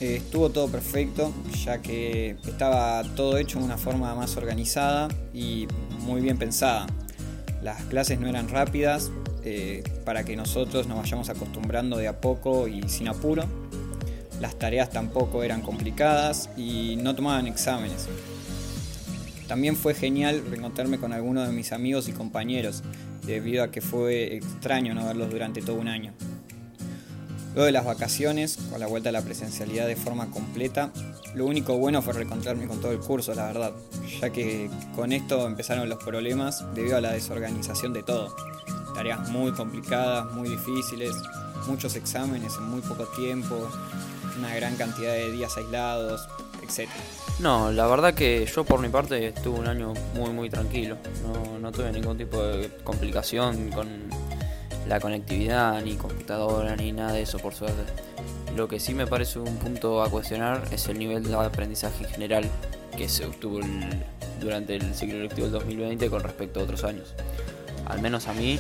eh, 0.01 0.17
estuvo 0.17 0.51
todo 0.51 0.69
perfecto, 0.69 1.33
ya 1.65 1.81
que 1.81 2.37
estaba 2.47 3.03
todo 3.15 3.39
hecho 3.39 3.59
de 3.59 3.65
una 3.65 3.79
forma 3.79 4.15
más 4.15 4.37
organizada 4.37 5.09
y 5.33 5.67
muy 6.01 6.21
bien 6.21 6.37
pensada. 6.37 6.87
Las 7.63 7.83
clases 7.85 8.21
no 8.21 8.29
eran 8.29 8.49
rápidas, 8.49 9.11
eh, 9.47 9.85
para 10.07 10.25
que 10.25 10.37
nosotros 10.37 10.87
nos 10.87 10.97
vayamos 10.97 11.29
acostumbrando 11.29 11.99
de 11.99 12.09
a 12.09 12.19
poco 12.21 12.67
y 12.67 12.89
sin 12.89 13.09
apuro. 13.09 13.45
Las 14.41 14.59
tareas 14.59 14.91
tampoco 14.91 15.43
eran 15.43 15.63
complicadas 15.63 16.51
y 16.57 16.97
no 16.97 17.15
tomaban 17.15 17.47
exámenes. 17.47 18.09
También 19.47 19.77
fue 19.77 19.95
genial 19.95 20.43
reencontrarme 20.49 20.99
con 20.99 21.13
algunos 21.13 21.47
de 21.47 21.53
mis 21.53 21.73
amigos 21.73 22.09
y 22.09 22.13
compañeros, 22.13 22.83
debido 23.27 23.63
a 23.63 23.71
que 23.71 23.81
fue 23.81 24.37
extraño 24.37 24.95
no 24.95 25.07
verlos 25.07 25.31
durante 25.31 25.63
todo 25.63 25.77
un 25.77 25.89
año. 25.89 26.13
Luego 27.55 27.67
de 27.67 27.73
las 27.73 27.85
vacaciones, 27.85 28.59
con 28.71 28.81
la 28.81 28.89
vuelta 28.89 29.11
a 29.11 29.13
la 29.13 29.23
presencialidad 29.23 29.87
de 29.87 29.95
forma 29.95 30.29
completa, 30.31 30.91
lo 31.37 31.47
único 31.47 31.77
bueno 31.79 32.03
fue 32.03 32.15
reencontrarme 32.15 32.67
con 32.67 32.81
todo 32.81 32.91
el 32.91 32.99
curso, 32.99 33.33
la 33.35 33.47
verdad, 33.47 33.73
ya 34.21 34.31
que 34.31 34.69
con 34.97 35.13
esto 35.13 35.47
empezaron 35.47 35.89
los 35.89 36.03
problemas 36.03 36.65
debido 36.75 36.97
a 36.97 37.01
la 37.01 37.13
desorganización 37.13 37.93
de 37.93 38.03
todo. 38.03 38.35
Tareas 38.95 39.29
muy 39.31 39.53
complicadas, 39.53 40.33
muy 40.33 40.49
difíciles, 40.49 41.13
muchos 41.69 41.95
exámenes 41.95 42.55
en 42.57 42.65
muy 42.65 42.81
poco 42.81 43.07
tiempo, 43.07 43.69
una 44.39 44.55
gran 44.55 44.77
cantidad 44.77 45.13
de 45.13 45.33
días 45.33 45.57
aislados, 45.57 46.29
etc. 46.63 46.89
No, 47.41 47.73
la 47.73 47.87
verdad 47.87 48.15
que 48.15 48.47
yo 48.47 48.65
por 48.65 48.81
mi 48.81 48.89
parte 48.89 49.29
estuve 49.29 49.59
un 49.59 49.67
año 49.67 49.93
muy 50.15 50.31
muy 50.31 50.51
tranquilo. 50.51 50.97
No, 51.23 51.59
no 51.59 51.73
tuve 51.73 51.93
ningún 51.93 52.17
tipo 52.17 52.43
de 52.43 52.71
complicación 52.85 53.71
con 53.71 53.89
la 54.89 55.01
conectividad, 55.01 55.83
ni 55.83 55.97
computadora, 55.97 56.77
ni 56.77 56.93
nada 56.93 57.13
de 57.13 57.23
eso 57.23 57.39
por 57.39 57.55
suerte. 57.55 57.83
Lo 58.55 58.69
que 58.69 58.79
sí 58.79 58.95
me 58.95 59.07
parece 59.07 59.39
un 59.39 59.57
punto 59.57 60.03
a 60.03 60.11
cuestionar 60.11 60.63
es 60.71 60.87
el 60.89 60.99
nivel 60.99 61.25
de 61.25 61.35
aprendizaje 61.35 62.05
en 62.05 62.11
general 62.11 62.51
que 62.97 63.09
se 63.09 63.25
obtuvo 63.25 63.61
durante 64.41 64.77
el 64.77 64.95
ciclo 64.95 65.19
lectivo 65.19 65.47
del 65.47 65.53
2020 65.53 66.11
con 66.11 66.23
respecto 66.23 66.61
a 66.61 66.63
otros 66.63 66.85
años. 66.85 67.15
Al 67.87 68.01
menos 68.01 68.29
a 68.29 68.33
mí 68.33 68.59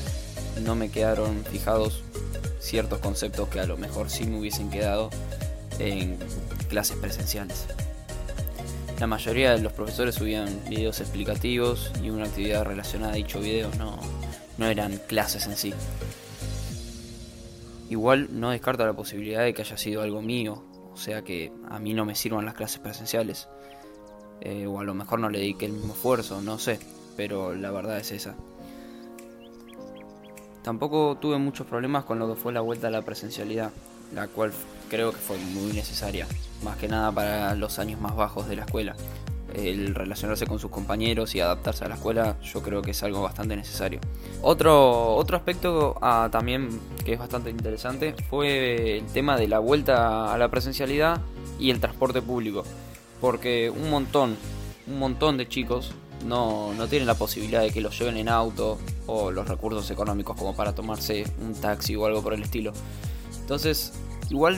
no 0.65 0.75
me 0.75 0.91
quedaron 0.91 1.45
fijados 1.45 2.03
ciertos 2.59 2.99
conceptos 2.99 3.49
que 3.49 3.61
a 3.61 3.67
lo 3.67 3.77
mejor 3.77 4.11
sí 4.11 4.25
me 4.25 4.39
hubiesen 4.39 4.71
quedado 4.71 5.11
en 5.79 6.19
clases 6.69 6.97
presenciales. 6.97 7.67
La 9.01 9.07
mayoría 9.07 9.53
de 9.53 9.61
los 9.61 9.73
profesores 9.73 10.15
subían 10.15 10.49
videos 10.69 11.01
explicativos 11.01 11.91
y 12.03 12.11
una 12.11 12.25
actividad 12.25 12.65
relacionada 12.65 13.13
a 13.13 13.17
dicho 13.17 13.41
video, 13.41 13.71
no, 13.77 13.99
no 14.57 14.67
eran 14.67 14.99
clases 15.09 15.47
en 15.47 15.57
sí. 15.57 15.75
Igual 17.91 18.29
no 18.31 18.51
descarta 18.51 18.87
la 18.87 18.93
posibilidad 18.93 19.43
de 19.43 19.53
que 19.53 19.63
haya 19.63 19.77
sido 19.77 20.03
algo 20.03 20.23
mío, 20.23 20.63
o 20.93 20.97
sea 20.97 21.23
que 21.23 21.53
a 21.69 21.79
mí 21.79 21.93
no 21.93 22.05
me 22.05 22.15
sirvan 22.15 22.45
las 22.45 22.55
clases 22.55 22.79
presenciales. 22.79 23.49
Eh, 24.41 24.67
o 24.67 24.81
a 24.81 24.85
lo 24.85 24.95
mejor 24.95 25.21
no 25.21 25.29
le 25.29 25.39
dediqué 25.39 25.67
el 25.67 25.73
mismo 25.73 25.95
esfuerzo, 25.95 26.41
no 26.41 26.59
sé, 26.59 26.79
pero 27.17 27.55
la 27.55 27.71
verdad 27.71 27.99
es 27.99 28.13
esa. 28.13 28.37
Tampoco 30.63 31.19
tuve 31.21 31.39
muchos 31.39 31.67
problemas 31.67 32.05
con 32.05 32.19
lo 32.19 32.29
que 32.29 32.41
fue 32.41 32.53
la 32.53 32.61
vuelta 32.61 32.89
a 32.89 32.91
la 32.91 33.03
presencialidad, 33.03 33.71
la 34.15 34.29
cual 34.29 34.53
creo 34.89 35.13
que 35.13 35.19
fue 35.19 35.39
muy 35.39 35.73
necesaria, 35.73 36.27
más 36.63 36.77
que 36.77 36.89
nada 36.89 37.11
para 37.13 37.55
los 37.55 37.79
años 37.79 38.01
más 38.01 38.15
bajos 38.15 38.49
de 38.49 38.57
la 38.57 38.65
escuela. 38.65 38.97
El 39.55 39.95
relacionarse 39.95 40.47
con 40.47 40.59
sus 40.59 40.71
compañeros 40.71 41.35
y 41.37 41.41
adaptarse 41.41 41.85
a 41.85 41.89
la 41.89 41.95
escuela 41.95 42.37
yo 42.43 42.61
creo 42.61 42.83
que 42.83 42.91
es 42.91 43.03
algo 43.05 43.23
bastante 43.23 43.55
necesario. 43.55 44.01
Otro, 44.43 45.15
otro 45.15 45.37
aspecto 45.37 45.97
ah, 46.01 46.29
también 46.31 46.69
que 47.05 47.13
es 47.13 47.19
bastante 47.19 47.51
interesante 47.51 48.15
fue 48.29 48.99
el 48.99 49.07
tema 49.07 49.37
de 49.37 49.47
la 49.47 49.61
vuelta 49.61 50.33
a 50.33 50.39
la 50.39 50.49
presencialidad 50.49 51.21
y 51.59 51.71
el 51.71 51.79
transporte 51.79 52.21
público. 52.21 52.65
Porque 53.21 53.71
un 53.71 53.91
montón, 53.91 54.37
un 54.89 54.99
montón 54.99 55.37
de 55.37 55.49
chicos 55.49 55.93
no, 56.27 56.75
no 56.75 56.89
tienen 56.89 57.07
la 57.07 57.15
posibilidad 57.15 57.63
de 57.63 57.71
que 57.71 57.81
los 57.81 57.97
lleven 57.97 58.17
en 58.17 58.29
auto 58.29 58.79
o 59.07 59.31
los 59.31 59.47
recursos 59.49 59.89
económicos 59.91 60.37
como 60.37 60.57
para 60.57 60.75
tomarse 60.75 61.25
un 61.41 61.55
taxi 61.55 61.95
o 61.95 62.07
algo 62.07 62.23
por 62.23 62.35
el 62.35 62.43
estilo. 62.43 62.73
Entonces, 63.41 63.93
igual 64.31 64.57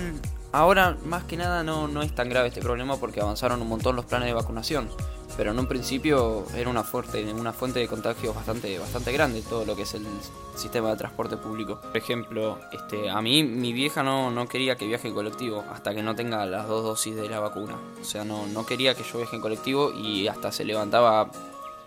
ahora 0.52 0.96
más 1.04 1.25
que 1.25 1.37
nada 1.37 1.62
no, 1.62 1.88
no 1.88 2.02
es 2.02 2.14
tan 2.14 2.28
grave 2.28 2.49
este 2.49 2.61
problema 2.61 2.96
porque 2.96 3.20
avanzaron 3.20 3.61
un 3.61 3.68
montón 3.68 3.96
los 3.96 4.04
planes 4.04 4.28
de 4.28 4.35
vacunación. 4.35 4.88
Pero 5.37 5.50
en 5.50 5.58
un 5.58 5.66
principio 5.66 6.46
era 6.56 6.70
una 6.70 6.82
fuerte, 6.82 7.30
una 7.30 7.52
fuente 7.52 7.78
de 7.78 7.88
contagios 7.88 8.35
bastante, 8.35 8.78
bastante 8.78 9.12
grande 9.12 9.42
todo 9.42 9.66
lo 9.66 9.76
que 9.76 9.82
es 9.82 9.92
el 9.92 10.06
sistema 10.54 10.88
de 10.90 10.96
transporte 10.96 11.37
público. 11.37 11.78
Por 11.82 11.96
ejemplo, 11.96 12.58
este, 12.73 13.11
a 13.11 13.20
mí 13.20 13.42
mi 13.42 13.75
vieja 13.75 14.02
no, 14.02 14.30
no 14.30 14.49
quería 14.49 14.76
que 14.76 14.87
viaje 14.87 15.08
en 15.08 15.14
colectivo 15.14 15.62
hasta 15.70 15.94
que 15.94 16.02
no 16.02 16.14
tenga 16.14 16.46
las 16.46 16.66
dos 16.66 16.85
dosis 16.85 17.16
de 17.16 17.28
la 17.28 17.40
vacuna. 17.40 17.76
O 18.00 18.04
sea, 18.04 18.25
no, 18.25 18.46
no 18.46 18.64
quería 18.64 18.94
que 18.94 19.02
yo 19.02 19.18
viaje 19.18 19.37
en 19.37 19.42
colectivo 19.42 19.92
y 19.92 20.26
hasta 20.26 20.50
se 20.52 20.64
levantaba 20.64 21.28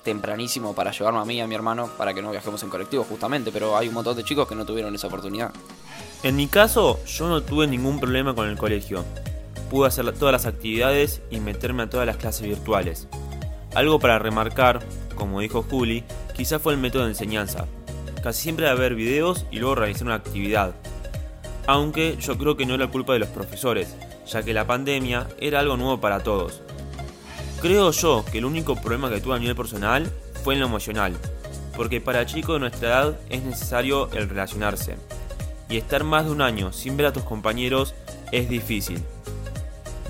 tempranísimo 0.03 0.75
para 0.75 0.91
llevarme 0.91 1.19
a 1.19 1.25
mí 1.25 1.35
y 1.35 1.41
a 1.41 1.47
mi 1.47 1.55
hermano 1.55 1.89
para 1.97 2.13
que 2.13 2.21
no 2.21 2.31
viajemos 2.31 2.61
en 2.61 2.69
colectivo 2.69 3.03
justamente, 3.03 3.51
pero 3.51 3.75
hay 3.75 3.87
un 3.87 3.95
montón 3.95 4.15
de 4.15 4.23
chicos 4.23 4.47
que 4.47 4.55
no 4.55 4.65
tuvieron 4.65 4.93
esa 4.93 5.07
oportunidad. 5.07 5.51
En 6.21 6.35
mi 6.35 6.47
caso, 6.47 6.99
yo 7.05 7.29
no 7.29 7.43
tuve 7.43 7.65
ningún 7.65 7.97
problema 8.01 8.35
con 8.35 8.49
el 8.49 8.57
colegio. 8.57 9.05
Pude 9.69 9.87
hacer 9.87 10.11
todas 10.11 10.33
las 10.33 10.45
actividades 10.45 11.21
y 11.31 11.39
meterme 11.39 11.83
a 11.83 11.89
todas 11.89 12.05
las 12.05 12.17
clases 12.17 12.45
virtuales. 12.45 13.07
Algo 13.73 13.99
para 13.99 14.19
remarcar, 14.19 14.81
como 15.15 15.39
dijo 15.39 15.63
Juli, 15.63 16.03
quizá 16.35 16.59
fue 16.59 16.73
el 16.73 16.79
método 16.79 17.03
de 17.03 17.11
enseñanza. 17.11 17.67
Casi 18.21 18.41
siempre 18.41 18.67
a 18.67 18.73
ver 18.73 18.95
videos 18.95 19.45
y 19.49 19.59
luego 19.59 19.75
realizar 19.75 20.07
una 20.07 20.15
actividad. 20.15 20.75
Aunque 21.67 22.17
yo 22.19 22.37
creo 22.37 22.57
que 22.57 22.65
no 22.65 22.75
era 22.75 22.87
culpa 22.87 23.13
de 23.13 23.19
los 23.19 23.29
profesores, 23.29 23.95
ya 24.27 24.43
que 24.43 24.53
la 24.53 24.67
pandemia 24.67 25.25
era 25.39 25.61
algo 25.61 25.77
nuevo 25.77 26.01
para 26.01 26.21
todos. 26.21 26.61
Creo 27.61 27.91
yo 27.91 28.25
que 28.29 28.39
el 28.39 28.45
único 28.45 28.75
problema 28.75 29.09
que 29.09 29.21
tuve 29.21 29.35
a 29.35 29.39
nivel 29.39 29.55
personal 29.55 30.11
fue 30.43 30.55
en 30.55 30.59
lo 30.59 30.65
emocional, 30.65 31.15
porque 31.77 32.01
para 32.01 32.25
chicos 32.25 32.55
de 32.55 32.59
nuestra 32.59 32.89
edad 32.89 33.19
es 33.29 33.43
necesario 33.43 34.11
el 34.11 34.27
relacionarse, 34.27 34.97
y 35.69 35.77
estar 35.77 36.03
más 36.03 36.25
de 36.25 36.31
un 36.31 36.41
año 36.41 36.73
sin 36.73 36.97
ver 36.97 37.05
a 37.05 37.13
tus 37.13 37.23
compañeros 37.23 37.95
es 38.31 38.49
difícil. 38.49 39.01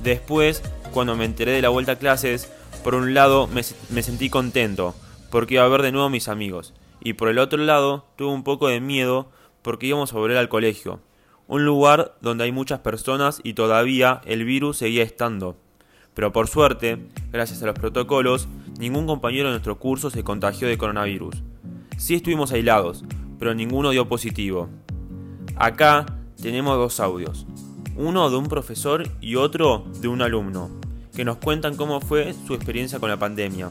Después, 0.02 0.64
cuando 0.92 1.16
me 1.16 1.26
enteré 1.26 1.52
de 1.52 1.62
la 1.62 1.70
vuelta 1.70 1.94
a 1.94 2.00
clases, 2.00 2.52
por 2.84 2.96
un 2.96 3.14
lado 3.14 3.48
me, 3.48 3.64
sentí 3.64 4.30
contento, 4.30 4.96
porque 5.30 5.56
iba 5.56 5.66
a 5.66 5.68
ver 5.68 5.82
de 5.82 5.92
nuevo 5.92 6.08
a 6.08 6.12
mis 6.12 6.30
amigos, 6.30 6.74
y 7.02 7.14
por 7.14 7.28
el 7.28 7.40
otro 7.40 7.62
lado 7.64 8.06
tuve 8.16 8.32
un 8.32 8.44
poco 8.44 8.70
de 8.70 8.80
miedo 8.80 9.30
porque 9.62 9.88
íbamos 9.88 10.14
a 10.14 10.18
volver 10.18 10.38
al 10.38 10.50
colegio, 10.50 11.02
un 11.48 11.66
lugar 11.66 12.16
donde 12.22 12.46
hay 12.46 12.52
muchas 12.52 12.80
personas 12.80 13.42
y 13.44 13.54
todavía 13.54 14.22
el 14.26 14.46
virus 14.46 14.78
seguía 14.78 15.04
estando. 15.04 15.58
Pero 16.14 16.32
por 16.32 16.48
suerte, 16.48 16.98
gracias 17.32 17.62
a 17.62 17.66
los 17.66 17.76
protocolos, 17.76 18.48
ningún 18.80 19.08
compañero 19.08 19.46
de 19.46 19.52
nuestro 19.52 19.78
curso 19.80 20.10
se 20.10 20.24
contagió 20.24 20.68
de 20.68 20.78
coronavirus. 20.78 21.44
Sí 21.98 22.16
estuvimos 22.16 22.52
aislados, 22.52 23.04
pero 23.38 23.54
ninguno 23.54 23.92
dio 23.92 24.08
positivo. 24.08 24.70
Acá 25.60 26.06
tenemos 26.42 26.78
dos 26.78 27.02
audios, 27.02 27.46
uno 27.98 28.30
de 28.30 28.38
un 28.38 28.48
profesor 28.48 29.06
y 29.20 29.36
otro 29.36 29.84
de 29.96 30.08
un 30.08 30.22
alumno, 30.22 30.70
que 31.14 31.26
nos 31.26 31.36
cuentan 31.36 31.76
cómo 31.76 32.00
fue 32.00 32.34
su 32.48 32.54
experiencia 32.54 32.98
con 32.98 33.10
la 33.10 33.18
pandemia. 33.18 33.70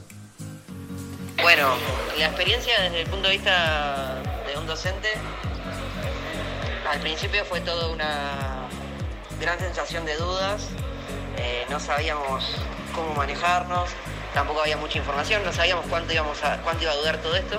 Bueno, 1.41 1.71
la 2.19 2.27
experiencia 2.27 2.79
desde 2.83 3.01
el 3.01 3.07
punto 3.09 3.29
de 3.29 3.37
vista 3.37 4.23
de 4.47 4.59
un 4.59 4.67
docente, 4.67 5.09
al 6.93 7.01
principio 7.01 7.43
fue 7.47 7.63
toda 7.63 7.89
una 7.89 8.69
gran 9.41 9.59
sensación 9.59 10.05
de 10.05 10.15
dudas, 10.17 10.69
eh, 11.39 11.65
no 11.71 11.81
sabíamos 11.81 12.45
cómo 12.95 13.15
manejarnos, 13.15 13.89
tampoco 14.35 14.61
había 14.61 14.77
mucha 14.77 14.99
información, 14.99 15.43
no 15.43 15.55
sabíamos 15.55 15.87
cuánto, 15.89 16.13
íbamos 16.13 16.45
a, 16.45 16.59
cuánto 16.59 16.83
iba 16.83 16.93
a 16.93 16.97
durar 16.97 17.17
todo 17.23 17.35
esto. 17.35 17.59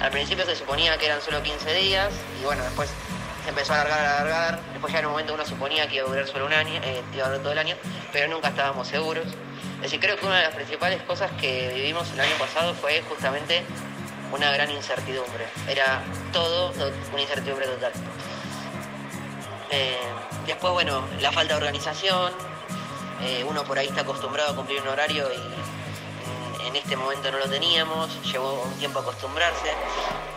Al 0.00 0.10
principio 0.10 0.44
se 0.46 0.56
suponía 0.56 0.98
que 0.98 1.06
eran 1.06 1.20
solo 1.20 1.40
15 1.44 1.74
días 1.74 2.12
y 2.40 2.44
bueno, 2.44 2.64
después 2.64 2.90
empezó 3.48 3.72
a 3.72 3.80
alargar, 3.80 4.00
a 4.00 4.20
alargar. 4.20 4.60
Después 4.72 4.92
ya 4.92 5.00
en 5.00 5.06
un 5.06 5.12
momento 5.12 5.34
uno 5.34 5.44
suponía 5.44 5.86
que 5.88 5.96
iba 5.96 6.06
a 6.06 6.08
durar 6.08 6.26
solo 6.26 6.46
un 6.46 6.52
año, 6.52 6.80
eh, 6.84 7.02
todo 7.14 7.52
el 7.52 7.58
año, 7.58 7.76
pero 8.12 8.28
nunca 8.28 8.48
estábamos 8.48 8.88
seguros. 8.88 9.26
Es 9.76 9.82
decir, 9.82 10.00
creo 10.00 10.16
que 10.16 10.26
una 10.26 10.38
de 10.38 10.42
las 10.44 10.54
principales 10.54 11.02
cosas 11.02 11.30
que 11.40 11.72
vivimos 11.74 12.10
el 12.12 12.20
año 12.20 12.34
pasado 12.38 12.74
fue 12.74 13.02
justamente 13.08 13.64
una 14.32 14.50
gran 14.50 14.70
incertidumbre. 14.70 15.46
Era 15.68 16.02
todo 16.32 16.72
una 17.12 17.22
incertidumbre 17.22 17.66
total. 17.66 17.92
Eh, 19.70 19.98
después, 20.46 20.72
bueno, 20.72 21.04
la 21.20 21.32
falta 21.32 21.54
de 21.54 21.58
organización. 21.58 22.32
Eh, 23.22 23.44
uno 23.48 23.64
por 23.64 23.78
ahí 23.78 23.88
está 23.88 24.02
acostumbrado 24.02 24.52
a 24.52 24.56
cumplir 24.56 24.80
un 24.80 24.88
horario 24.88 25.28
y 25.32 25.87
en 26.68 26.76
este 26.76 26.96
momento 26.96 27.30
no 27.30 27.38
lo 27.38 27.48
teníamos, 27.48 28.10
llevó 28.30 28.62
un 28.62 28.78
tiempo 28.78 28.98
acostumbrarse, 28.98 29.72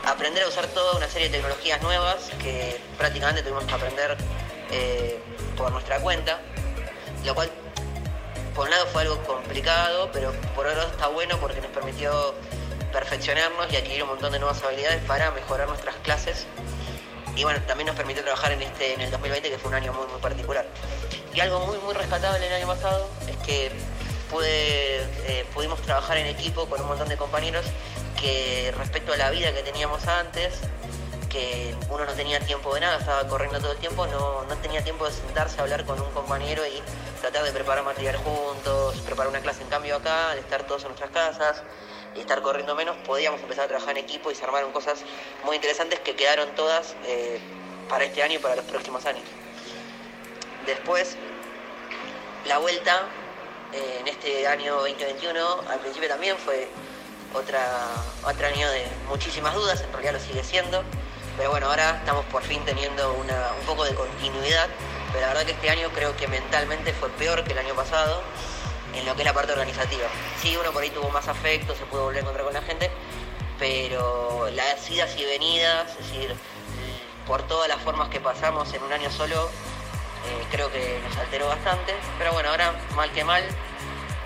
aprender 0.05 0.43
a 0.43 0.47
usar 0.47 0.65
toda 0.67 0.95
una 0.97 1.07
serie 1.07 1.27
de 1.27 1.37
tecnologías 1.37 1.81
nuevas 1.81 2.31
que 2.41 2.79
prácticamente 2.97 3.43
tuvimos 3.43 3.65
que 3.65 3.73
aprender 3.73 4.17
eh, 4.71 5.21
por 5.57 5.71
nuestra 5.73 5.99
cuenta, 5.99 6.39
lo 7.25 7.35
cual 7.35 7.51
por 8.55 8.65
un 8.65 8.71
lado 8.71 8.85
fue 8.87 9.01
algo 9.01 9.21
complicado, 9.23 10.09
pero 10.13 10.31
por 10.55 10.67
otro 10.67 10.83
está 10.83 11.07
bueno 11.07 11.37
porque 11.39 11.59
nos 11.59 11.71
permitió 11.71 12.33
perfeccionarnos 12.93 13.71
y 13.71 13.75
adquirir 13.75 14.03
un 14.03 14.09
montón 14.09 14.31
de 14.31 14.39
nuevas 14.39 14.63
habilidades 14.63 15.03
para 15.03 15.31
mejorar 15.31 15.67
nuestras 15.67 15.95
clases. 15.97 16.47
Y 17.35 17.43
bueno, 17.43 17.61
también 17.65 17.87
nos 17.87 17.95
permitió 17.95 18.23
trabajar 18.23 18.53
en 18.53 18.61
este 18.61 18.93
en 18.93 19.01
el 19.01 19.11
2020 19.11 19.49
que 19.49 19.57
fue 19.57 19.69
un 19.69 19.75
año 19.75 19.93
muy 19.93 20.07
muy 20.07 20.21
particular. 20.21 20.65
Y 21.33 21.39
algo 21.41 21.65
muy 21.65 21.77
muy 21.79 21.93
rescatable 21.93 22.45
el 22.45 22.53
año 22.53 22.67
pasado 22.67 23.09
es 23.27 23.37
que 23.37 23.71
eh, 24.43 25.45
pudimos 25.53 25.81
trabajar 25.81 26.17
en 26.17 26.27
equipo 26.27 26.65
con 26.67 26.81
un 26.81 26.87
montón 26.87 27.09
de 27.09 27.17
compañeros 27.17 27.65
que 28.19 28.73
respecto 28.77 29.13
a 29.13 29.17
la 29.17 29.29
vida 29.29 29.53
que 29.53 29.63
teníamos 29.63 30.07
antes, 30.07 30.59
que 31.29 31.75
uno 31.89 32.05
no 32.05 32.13
tenía 32.13 32.39
tiempo 32.39 32.73
de 32.73 32.81
nada, 32.81 32.97
estaba 32.97 33.27
corriendo 33.27 33.59
todo 33.59 33.71
el 33.71 33.77
tiempo, 33.77 34.05
no, 34.07 34.43
no 34.43 34.57
tenía 34.57 34.83
tiempo 34.83 35.05
de 35.05 35.11
sentarse 35.11 35.59
a 35.59 35.63
hablar 35.63 35.85
con 35.85 35.99
un 35.99 36.11
compañero 36.11 36.65
y 36.65 36.81
tratar 37.19 37.43
de 37.43 37.51
preparar 37.51 37.83
material 37.83 38.17
juntos, 38.17 38.97
preparar 39.05 39.29
una 39.29 39.39
clase 39.39 39.63
en 39.63 39.69
cambio 39.69 39.95
acá, 39.95 40.33
de 40.33 40.41
estar 40.41 40.63
todos 40.63 40.83
en 40.83 40.89
nuestras 40.89 41.11
casas 41.11 41.63
y 42.15 42.19
estar 42.19 42.41
corriendo 42.41 42.75
menos, 42.75 42.97
podíamos 43.05 43.41
empezar 43.41 43.65
a 43.65 43.67
trabajar 43.67 43.97
en 43.97 44.03
equipo 44.03 44.31
y 44.31 44.35
se 44.35 44.43
armaron 44.43 44.71
cosas 44.71 45.03
muy 45.45 45.55
interesantes 45.55 45.99
que 46.01 46.15
quedaron 46.15 46.53
todas 46.55 46.95
eh, 47.05 47.39
para 47.89 48.03
este 48.03 48.21
año 48.23 48.35
y 48.35 48.39
para 48.39 48.55
los 48.55 48.65
próximos 48.65 49.05
años. 49.05 49.23
Después, 50.65 51.15
la 52.45 52.57
vuelta 52.57 53.07
eh, 53.73 53.97
en 53.99 54.07
este 54.07 54.47
año 54.47 54.75
2021, 54.75 55.61
al 55.69 55.79
principio 55.79 56.09
también 56.09 56.37
fue 56.37 56.67
otra, 57.33 57.87
otro 58.23 58.47
año 58.47 58.69
de 58.69 58.85
muchísimas 59.07 59.53
dudas, 59.55 59.81
en 59.81 59.91
realidad 59.91 60.13
lo 60.13 60.19
sigue 60.19 60.43
siendo, 60.43 60.83
pero 61.37 61.51
bueno, 61.51 61.67
ahora 61.67 61.97
estamos 61.97 62.25
por 62.25 62.43
fin 62.43 62.61
teniendo 62.65 63.13
una, 63.13 63.51
un 63.59 63.65
poco 63.65 63.85
de 63.85 63.95
continuidad, 63.95 64.67
pero 65.11 65.21
la 65.21 65.27
verdad 65.29 65.45
que 65.45 65.51
este 65.53 65.69
año 65.69 65.89
creo 65.93 66.15
que 66.17 66.27
mentalmente 66.27 66.93
fue 66.93 67.09
peor 67.11 67.43
que 67.43 67.53
el 67.53 67.59
año 67.59 67.73
pasado 67.73 68.21
en 68.93 69.05
lo 69.05 69.15
que 69.15 69.21
es 69.21 69.25
la 69.25 69.33
parte 69.33 69.53
organizativa. 69.53 70.07
Sí, 70.41 70.57
uno 70.57 70.71
por 70.71 70.83
ahí 70.83 70.89
tuvo 70.89 71.09
más 71.09 71.27
afecto, 71.27 71.75
se 71.75 71.85
pudo 71.85 72.03
volver 72.03 72.17
a 72.17 72.21
encontrar 72.21 72.45
con 72.45 72.53
la 72.53 72.61
gente, 72.61 72.91
pero 73.57 74.49
las 74.51 74.89
idas 74.89 75.15
y 75.17 75.23
venidas, 75.23 75.91
es 75.91 75.97
decir, 75.97 76.35
por 77.25 77.43
todas 77.43 77.69
las 77.69 77.81
formas 77.81 78.09
que 78.09 78.19
pasamos 78.19 78.73
en 78.73 78.83
un 78.83 78.91
año 78.91 79.09
solo, 79.09 79.49
eh, 80.25 80.45
creo 80.51 80.71
que 80.71 80.99
nos 81.03 81.17
alteró 81.17 81.47
bastante, 81.47 81.95
pero 82.17 82.31
bueno, 82.33 82.49
ahora 82.49 82.73
mal 82.95 83.11
que 83.11 83.23
mal, 83.23 83.43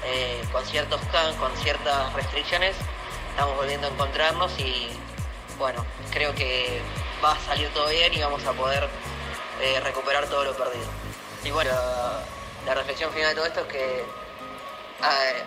eh, 0.04 0.44
con 0.52 0.66
ciertos 0.66 1.00
con 1.40 1.56
ciertas 1.58 2.12
restricciones, 2.14 2.76
estamos 3.30 3.56
volviendo 3.56 3.88
a 3.88 3.92
encontrarnos 3.92 4.52
y 4.60 4.90
bueno, 5.58 5.86
creo 6.12 6.36
que 6.36 6.82
va 7.24 7.32
a 7.32 7.40
salir 7.40 7.70
todo 7.70 7.88
bien 7.88 8.14
y 8.14 8.22
vamos 8.22 8.44
a 8.46 8.52
poder 8.52 8.90
eh, 9.62 9.80
recuperar 9.80 10.26
todo 10.28 10.44
lo 10.44 10.54
perdido. 10.54 10.86
Y 11.46 11.52
bueno, 11.52 11.72
la, 12.66 12.74
reflexión 12.74 13.12
final 13.14 13.30
de 13.30 13.36
todo 13.36 13.46
esto 13.46 13.62
es 13.62 13.68
que 13.68 14.06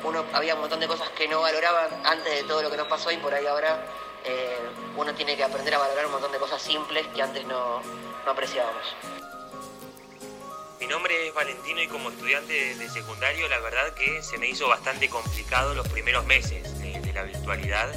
uno 0.04 0.24
había 0.32 0.54
un 0.54 0.60
montón 0.60 0.80
de 0.80 0.86
cosas 0.86 1.08
que 1.10 1.28
no 1.28 1.40
valoraban 1.42 1.88
antes 2.06 2.32
de 2.32 2.44
todo 2.44 2.62
lo 2.62 2.70
que 2.70 2.76
nos 2.76 2.86
pasó 2.86 3.10
y 3.10 3.16
por 3.18 3.34
ahí 3.34 3.46
ahora 3.46 3.84
uno 4.96 5.14
tiene 5.14 5.36
que 5.36 5.44
aprender 5.44 5.74
a 5.74 5.78
valorar 5.78 6.06
un 6.06 6.12
montón 6.12 6.32
de 6.32 6.38
cosas 6.38 6.62
simples 6.62 7.06
que 7.08 7.22
antes 7.22 7.44
no, 7.46 7.82
no 8.24 8.30
apreciábamos. 8.30 8.94
Mi 10.88 10.94
nombre 10.94 11.28
es 11.28 11.34
Valentino 11.34 11.82
y 11.82 11.86
como 11.86 12.08
estudiante 12.08 12.74
de 12.74 12.88
secundario 12.88 13.46
la 13.50 13.60
verdad 13.60 13.92
que 13.92 14.22
se 14.22 14.38
me 14.38 14.48
hizo 14.48 14.68
bastante 14.68 15.10
complicado 15.10 15.74
los 15.74 15.86
primeros 15.86 16.24
meses 16.24 16.80
de, 16.80 17.12
la 17.12 17.24
virtualidad. 17.24 17.90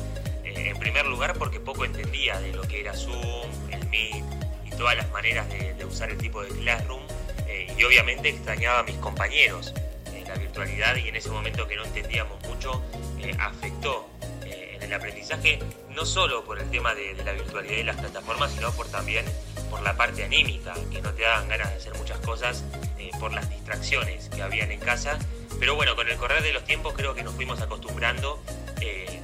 Eh, 0.44 0.72
en 0.72 0.78
primer 0.78 1.06
lugar 1.06 1.38
porque 1.40 1.62
poco 1.62 1.86
entendía 1.86 2.38
de 2.42 2.52
lo 2.52 2.64
que 2.64 2.82
era 2.82 2.94
Zoom, 2.94 3.50
el 3.72 3.88
Meet 3.88 4.26
y 4.66 4.72
todas 4.72 4.98
las 4.98 5.10
maneras 5.12 5.48
de, 5.48 5.86
usar 5.86 6.10
el 6.10 6.18
tipo 6.18 6.44
de 6.44 6.50
Classroom. 6.50 7.02
Eh, 7.48 7.74
y 7.78 7.82
obviamente 7.86 8.28
extrañaba 8.28 8.80
a 8.80 8.84
mis 8.84 8.98
compañeros. 8.98 9.74
en 10.14 10.28
la 10.28 10.36
virtualidad 10.36 10.98
y 10.98 11.08
en 11.08 11.16
ese 11.16 11.30
momento 11.30 11.66
que 11.70 11.78
no 11.78 11.86
entendíamos 11.86 12.44
mucho 12.44 12.84
eh, 13.20 13.34
afectó 13.40 14.10
en 14.44 14.84
el 14.84 14.94
aprendizaje 14.94 15.60
no 15.96 16.06
solo 16.06 16.44
por 16.44 16.60
el 16.60 16.70
tema 16.70 16.94
de, 16.96 17.14
la 17.24 17.34
virtualidad 17.34 17.78
y 17.78 17.84
las 17.84 17.98
plataformas, 17.98 18.52
sino 18.52 18.72
por 18.72 18.88
también 18.90 19.26
por 19.70 19.82
la 19.82 19.96
parte 19.96 20.24
anímica, 20.24 20.74
que 20.92 21.02
no 21.02 21.14
te 21.14 21.24
daban 21.24 21.48
ganas 21.48 21.70
de 21.70 21.76
hacer 21.76 21.94
muchas 21.96 22.20
cosas 22.20 22.64
eh, 22.98 23.12
por 23.20 23.34
las 23.34 23.50
distracciones 23.50 24.30
que 24.30 24.42
habían 24.42 24.72
en 24.72 24.80
casa. 24.80 25.18
Pero 25.60 25.76
bueno, 25.76 25.96
con 25.96 26.08
el 26.08 26.18
correr 26.18 26.44
de 26.44 26.54
los 26.54 26.66
tiempos 26.66 26.94
creo 26.94 27.14
que 27.14 27.24
nos 27.24 27.36
fuimos 27.36 27.62
acostumbrando 27.62 28.42
eh, 28.82 29.22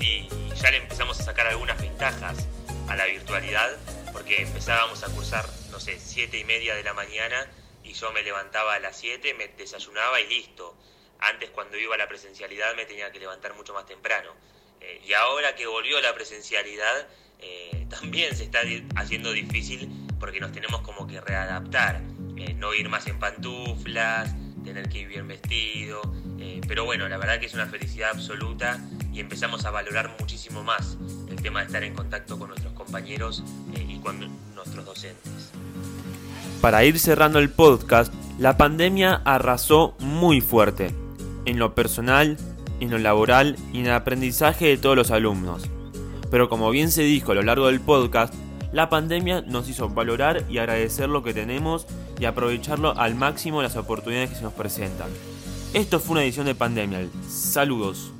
y 0.00 0.28
ya 0.54 0.70
le 0.70 0.78
empezamos 0.78 1.18
a 1.20 1.24
sacar 1.24 1.46
algunas 1.46 1.80
ventajas 1.80 2.46
a 2.88 2.96
la 2.96 3.06
virtualidad, 3.06 3.76
porque 4.12 4.42
empezábamos 4.42 5.02
a 5.02 5.08
cursar, 5.08 5.46
no 5.70 5.80
sé, 5.80 5.98
siete 5.98 6.38
y 6.38 6.44
media 6.44 6.74
de 6.74 6.84
la 6.84 6.94
mañana 6.94 7.46
y 7.86 7.92
yo 7.92 8.12
me 8.12 8.22
levantaba 8.22 8.74
a 8.74 8.80
las 8.80 8.96
7, 8.96 9.34
me 9.34 9.48
desayunaba 9.48 10.20
y 10.20 10.26
listo. 10.26 10.74
Antes 11.20 11.50
cuando 11.50 11.78
iba 11.78 11.94
a 11.94 11.98
la 11.98 12.08
presencialidad 12.08 12.74
me 12.74 12.84
tenía 12.84 13.10
que 13.12 13.20
levantar 13.20 13.54
mucho 13.54 13.72
más 13.72 13.86
temprano. 13.86 14.32
Eh, 14.80 15.02
y 15.06 15.12
ahora 15.12 15.54
que 15.54 15.66
volvió 15.66 16.00
la 16.00 16.14
presencialidad, 16.14 17.06
eh, 17.40 17.86
también 17.88 18.34
se 18.36 18.44
está 18.44 18.60
haciendo 18.96 19.32
difícil 19.32 19.90
porque 20.18 20.40
nos 20.40 20.52
tenemos 20.52 20.80
como 20.80 21.06
que 21.06 21.20
readaptar, 21.20 22.02
eh, 22.36 22.54
no 22.54 22.74
ir 22.74 22.88
más 22.88 23.06
en 23.06 23.18
pantuflas, 23.18 24.34
tener 24.64 24.88
que 24.88 25.00
ir 25.00 25.08
bien 25.08 25.28
vestido, 25.28 26.02
pero 26.66 26.84
bueno, 26.84 27.08
la 27.08 27.18
verdad 27.18 27.38
que 27.38 27.46
es 27.46 27.54
una 27.54 27.66
felicidad 27.66 28.10
absoluta 28.10 28.80
y 29.12 29.20
empezamos 29.20 29.64
a 29.64 29.70
valorar 29.70 30.16
muchísimo 30.18 30.64
más 30.64 30.96
el 31.30 31.40
tema 31.40 31.60
de 31.60 31.66
estar 31.66 31.84
en 31.84 31.94
contacto 31.94 32.36
con 32.36 32.48
nuestros 32.48 32.72
compañeros 32.72 33.44
y 33.76 33.98
con 34.00 34.18
nuestros 34.56 34.84
docentes. 34.84 35.52
Para 36.60 36.84
ir 36.84 36.98
cerrando 36.98 37.38
el 37.38 37.50
podcast, 37.50 38.12
la 38.38 38.56
pandemia 38.56 39.22
arrasó 39.24 39.94
muy 40.00 40.40
fuerte, 40.40 40.92
en 41.44 41.58
lo 41.58 41.74
personal, 41.74 42.36
en 42.80 42.90
lo 42.90 42.98
laboral 42.98 43.56
y 43.72 43.80
en 43.80 43.86
el 43.86 43.92
aprendizaje 43.92 44.66
de 44.66 44.76
todos 44.78 44.96
los 44.96 45.10
alumnos. 45.10 45.64
Pero 46.30 46.48
como 46.48 46.70
bien 46.70 46.90
se 46.90 47.02
dijo 47.02 47.32
a 47.32 47.34
lo 47.36 47.42
largo 47.42 47.68
del 47.68 47.80
podcast, 47.80 48.34
la 48.72 48.88
pandemia 48.88 49.42
nos 49.42 49.68
hizo 49.68 49.88
valorar 49.88 50.44
y 50.50 50.58
agradecer 50.58 51.08
lo 51.08 51.22
que 51.22 51.32
tenemos 51.32 51.86
y 52.18 52.24
aprovecharlo 52.24 52.98
al 52.98 53.14
máximo 53.14 53.62
las 53.62 53.76
oportunidades 53.76 54.30
que 54.30 54.36
se 54.36 54.42
nos 54.42 54.52
presentan. 54.52 55.08
Esto 55.72 56.00
fue 56.00 56.12
una 56.12 56.24
edición 56.24 56.46
de 56.46 56.54
Pandemial. 56.54 57.10
Saludos. 57.28 58.12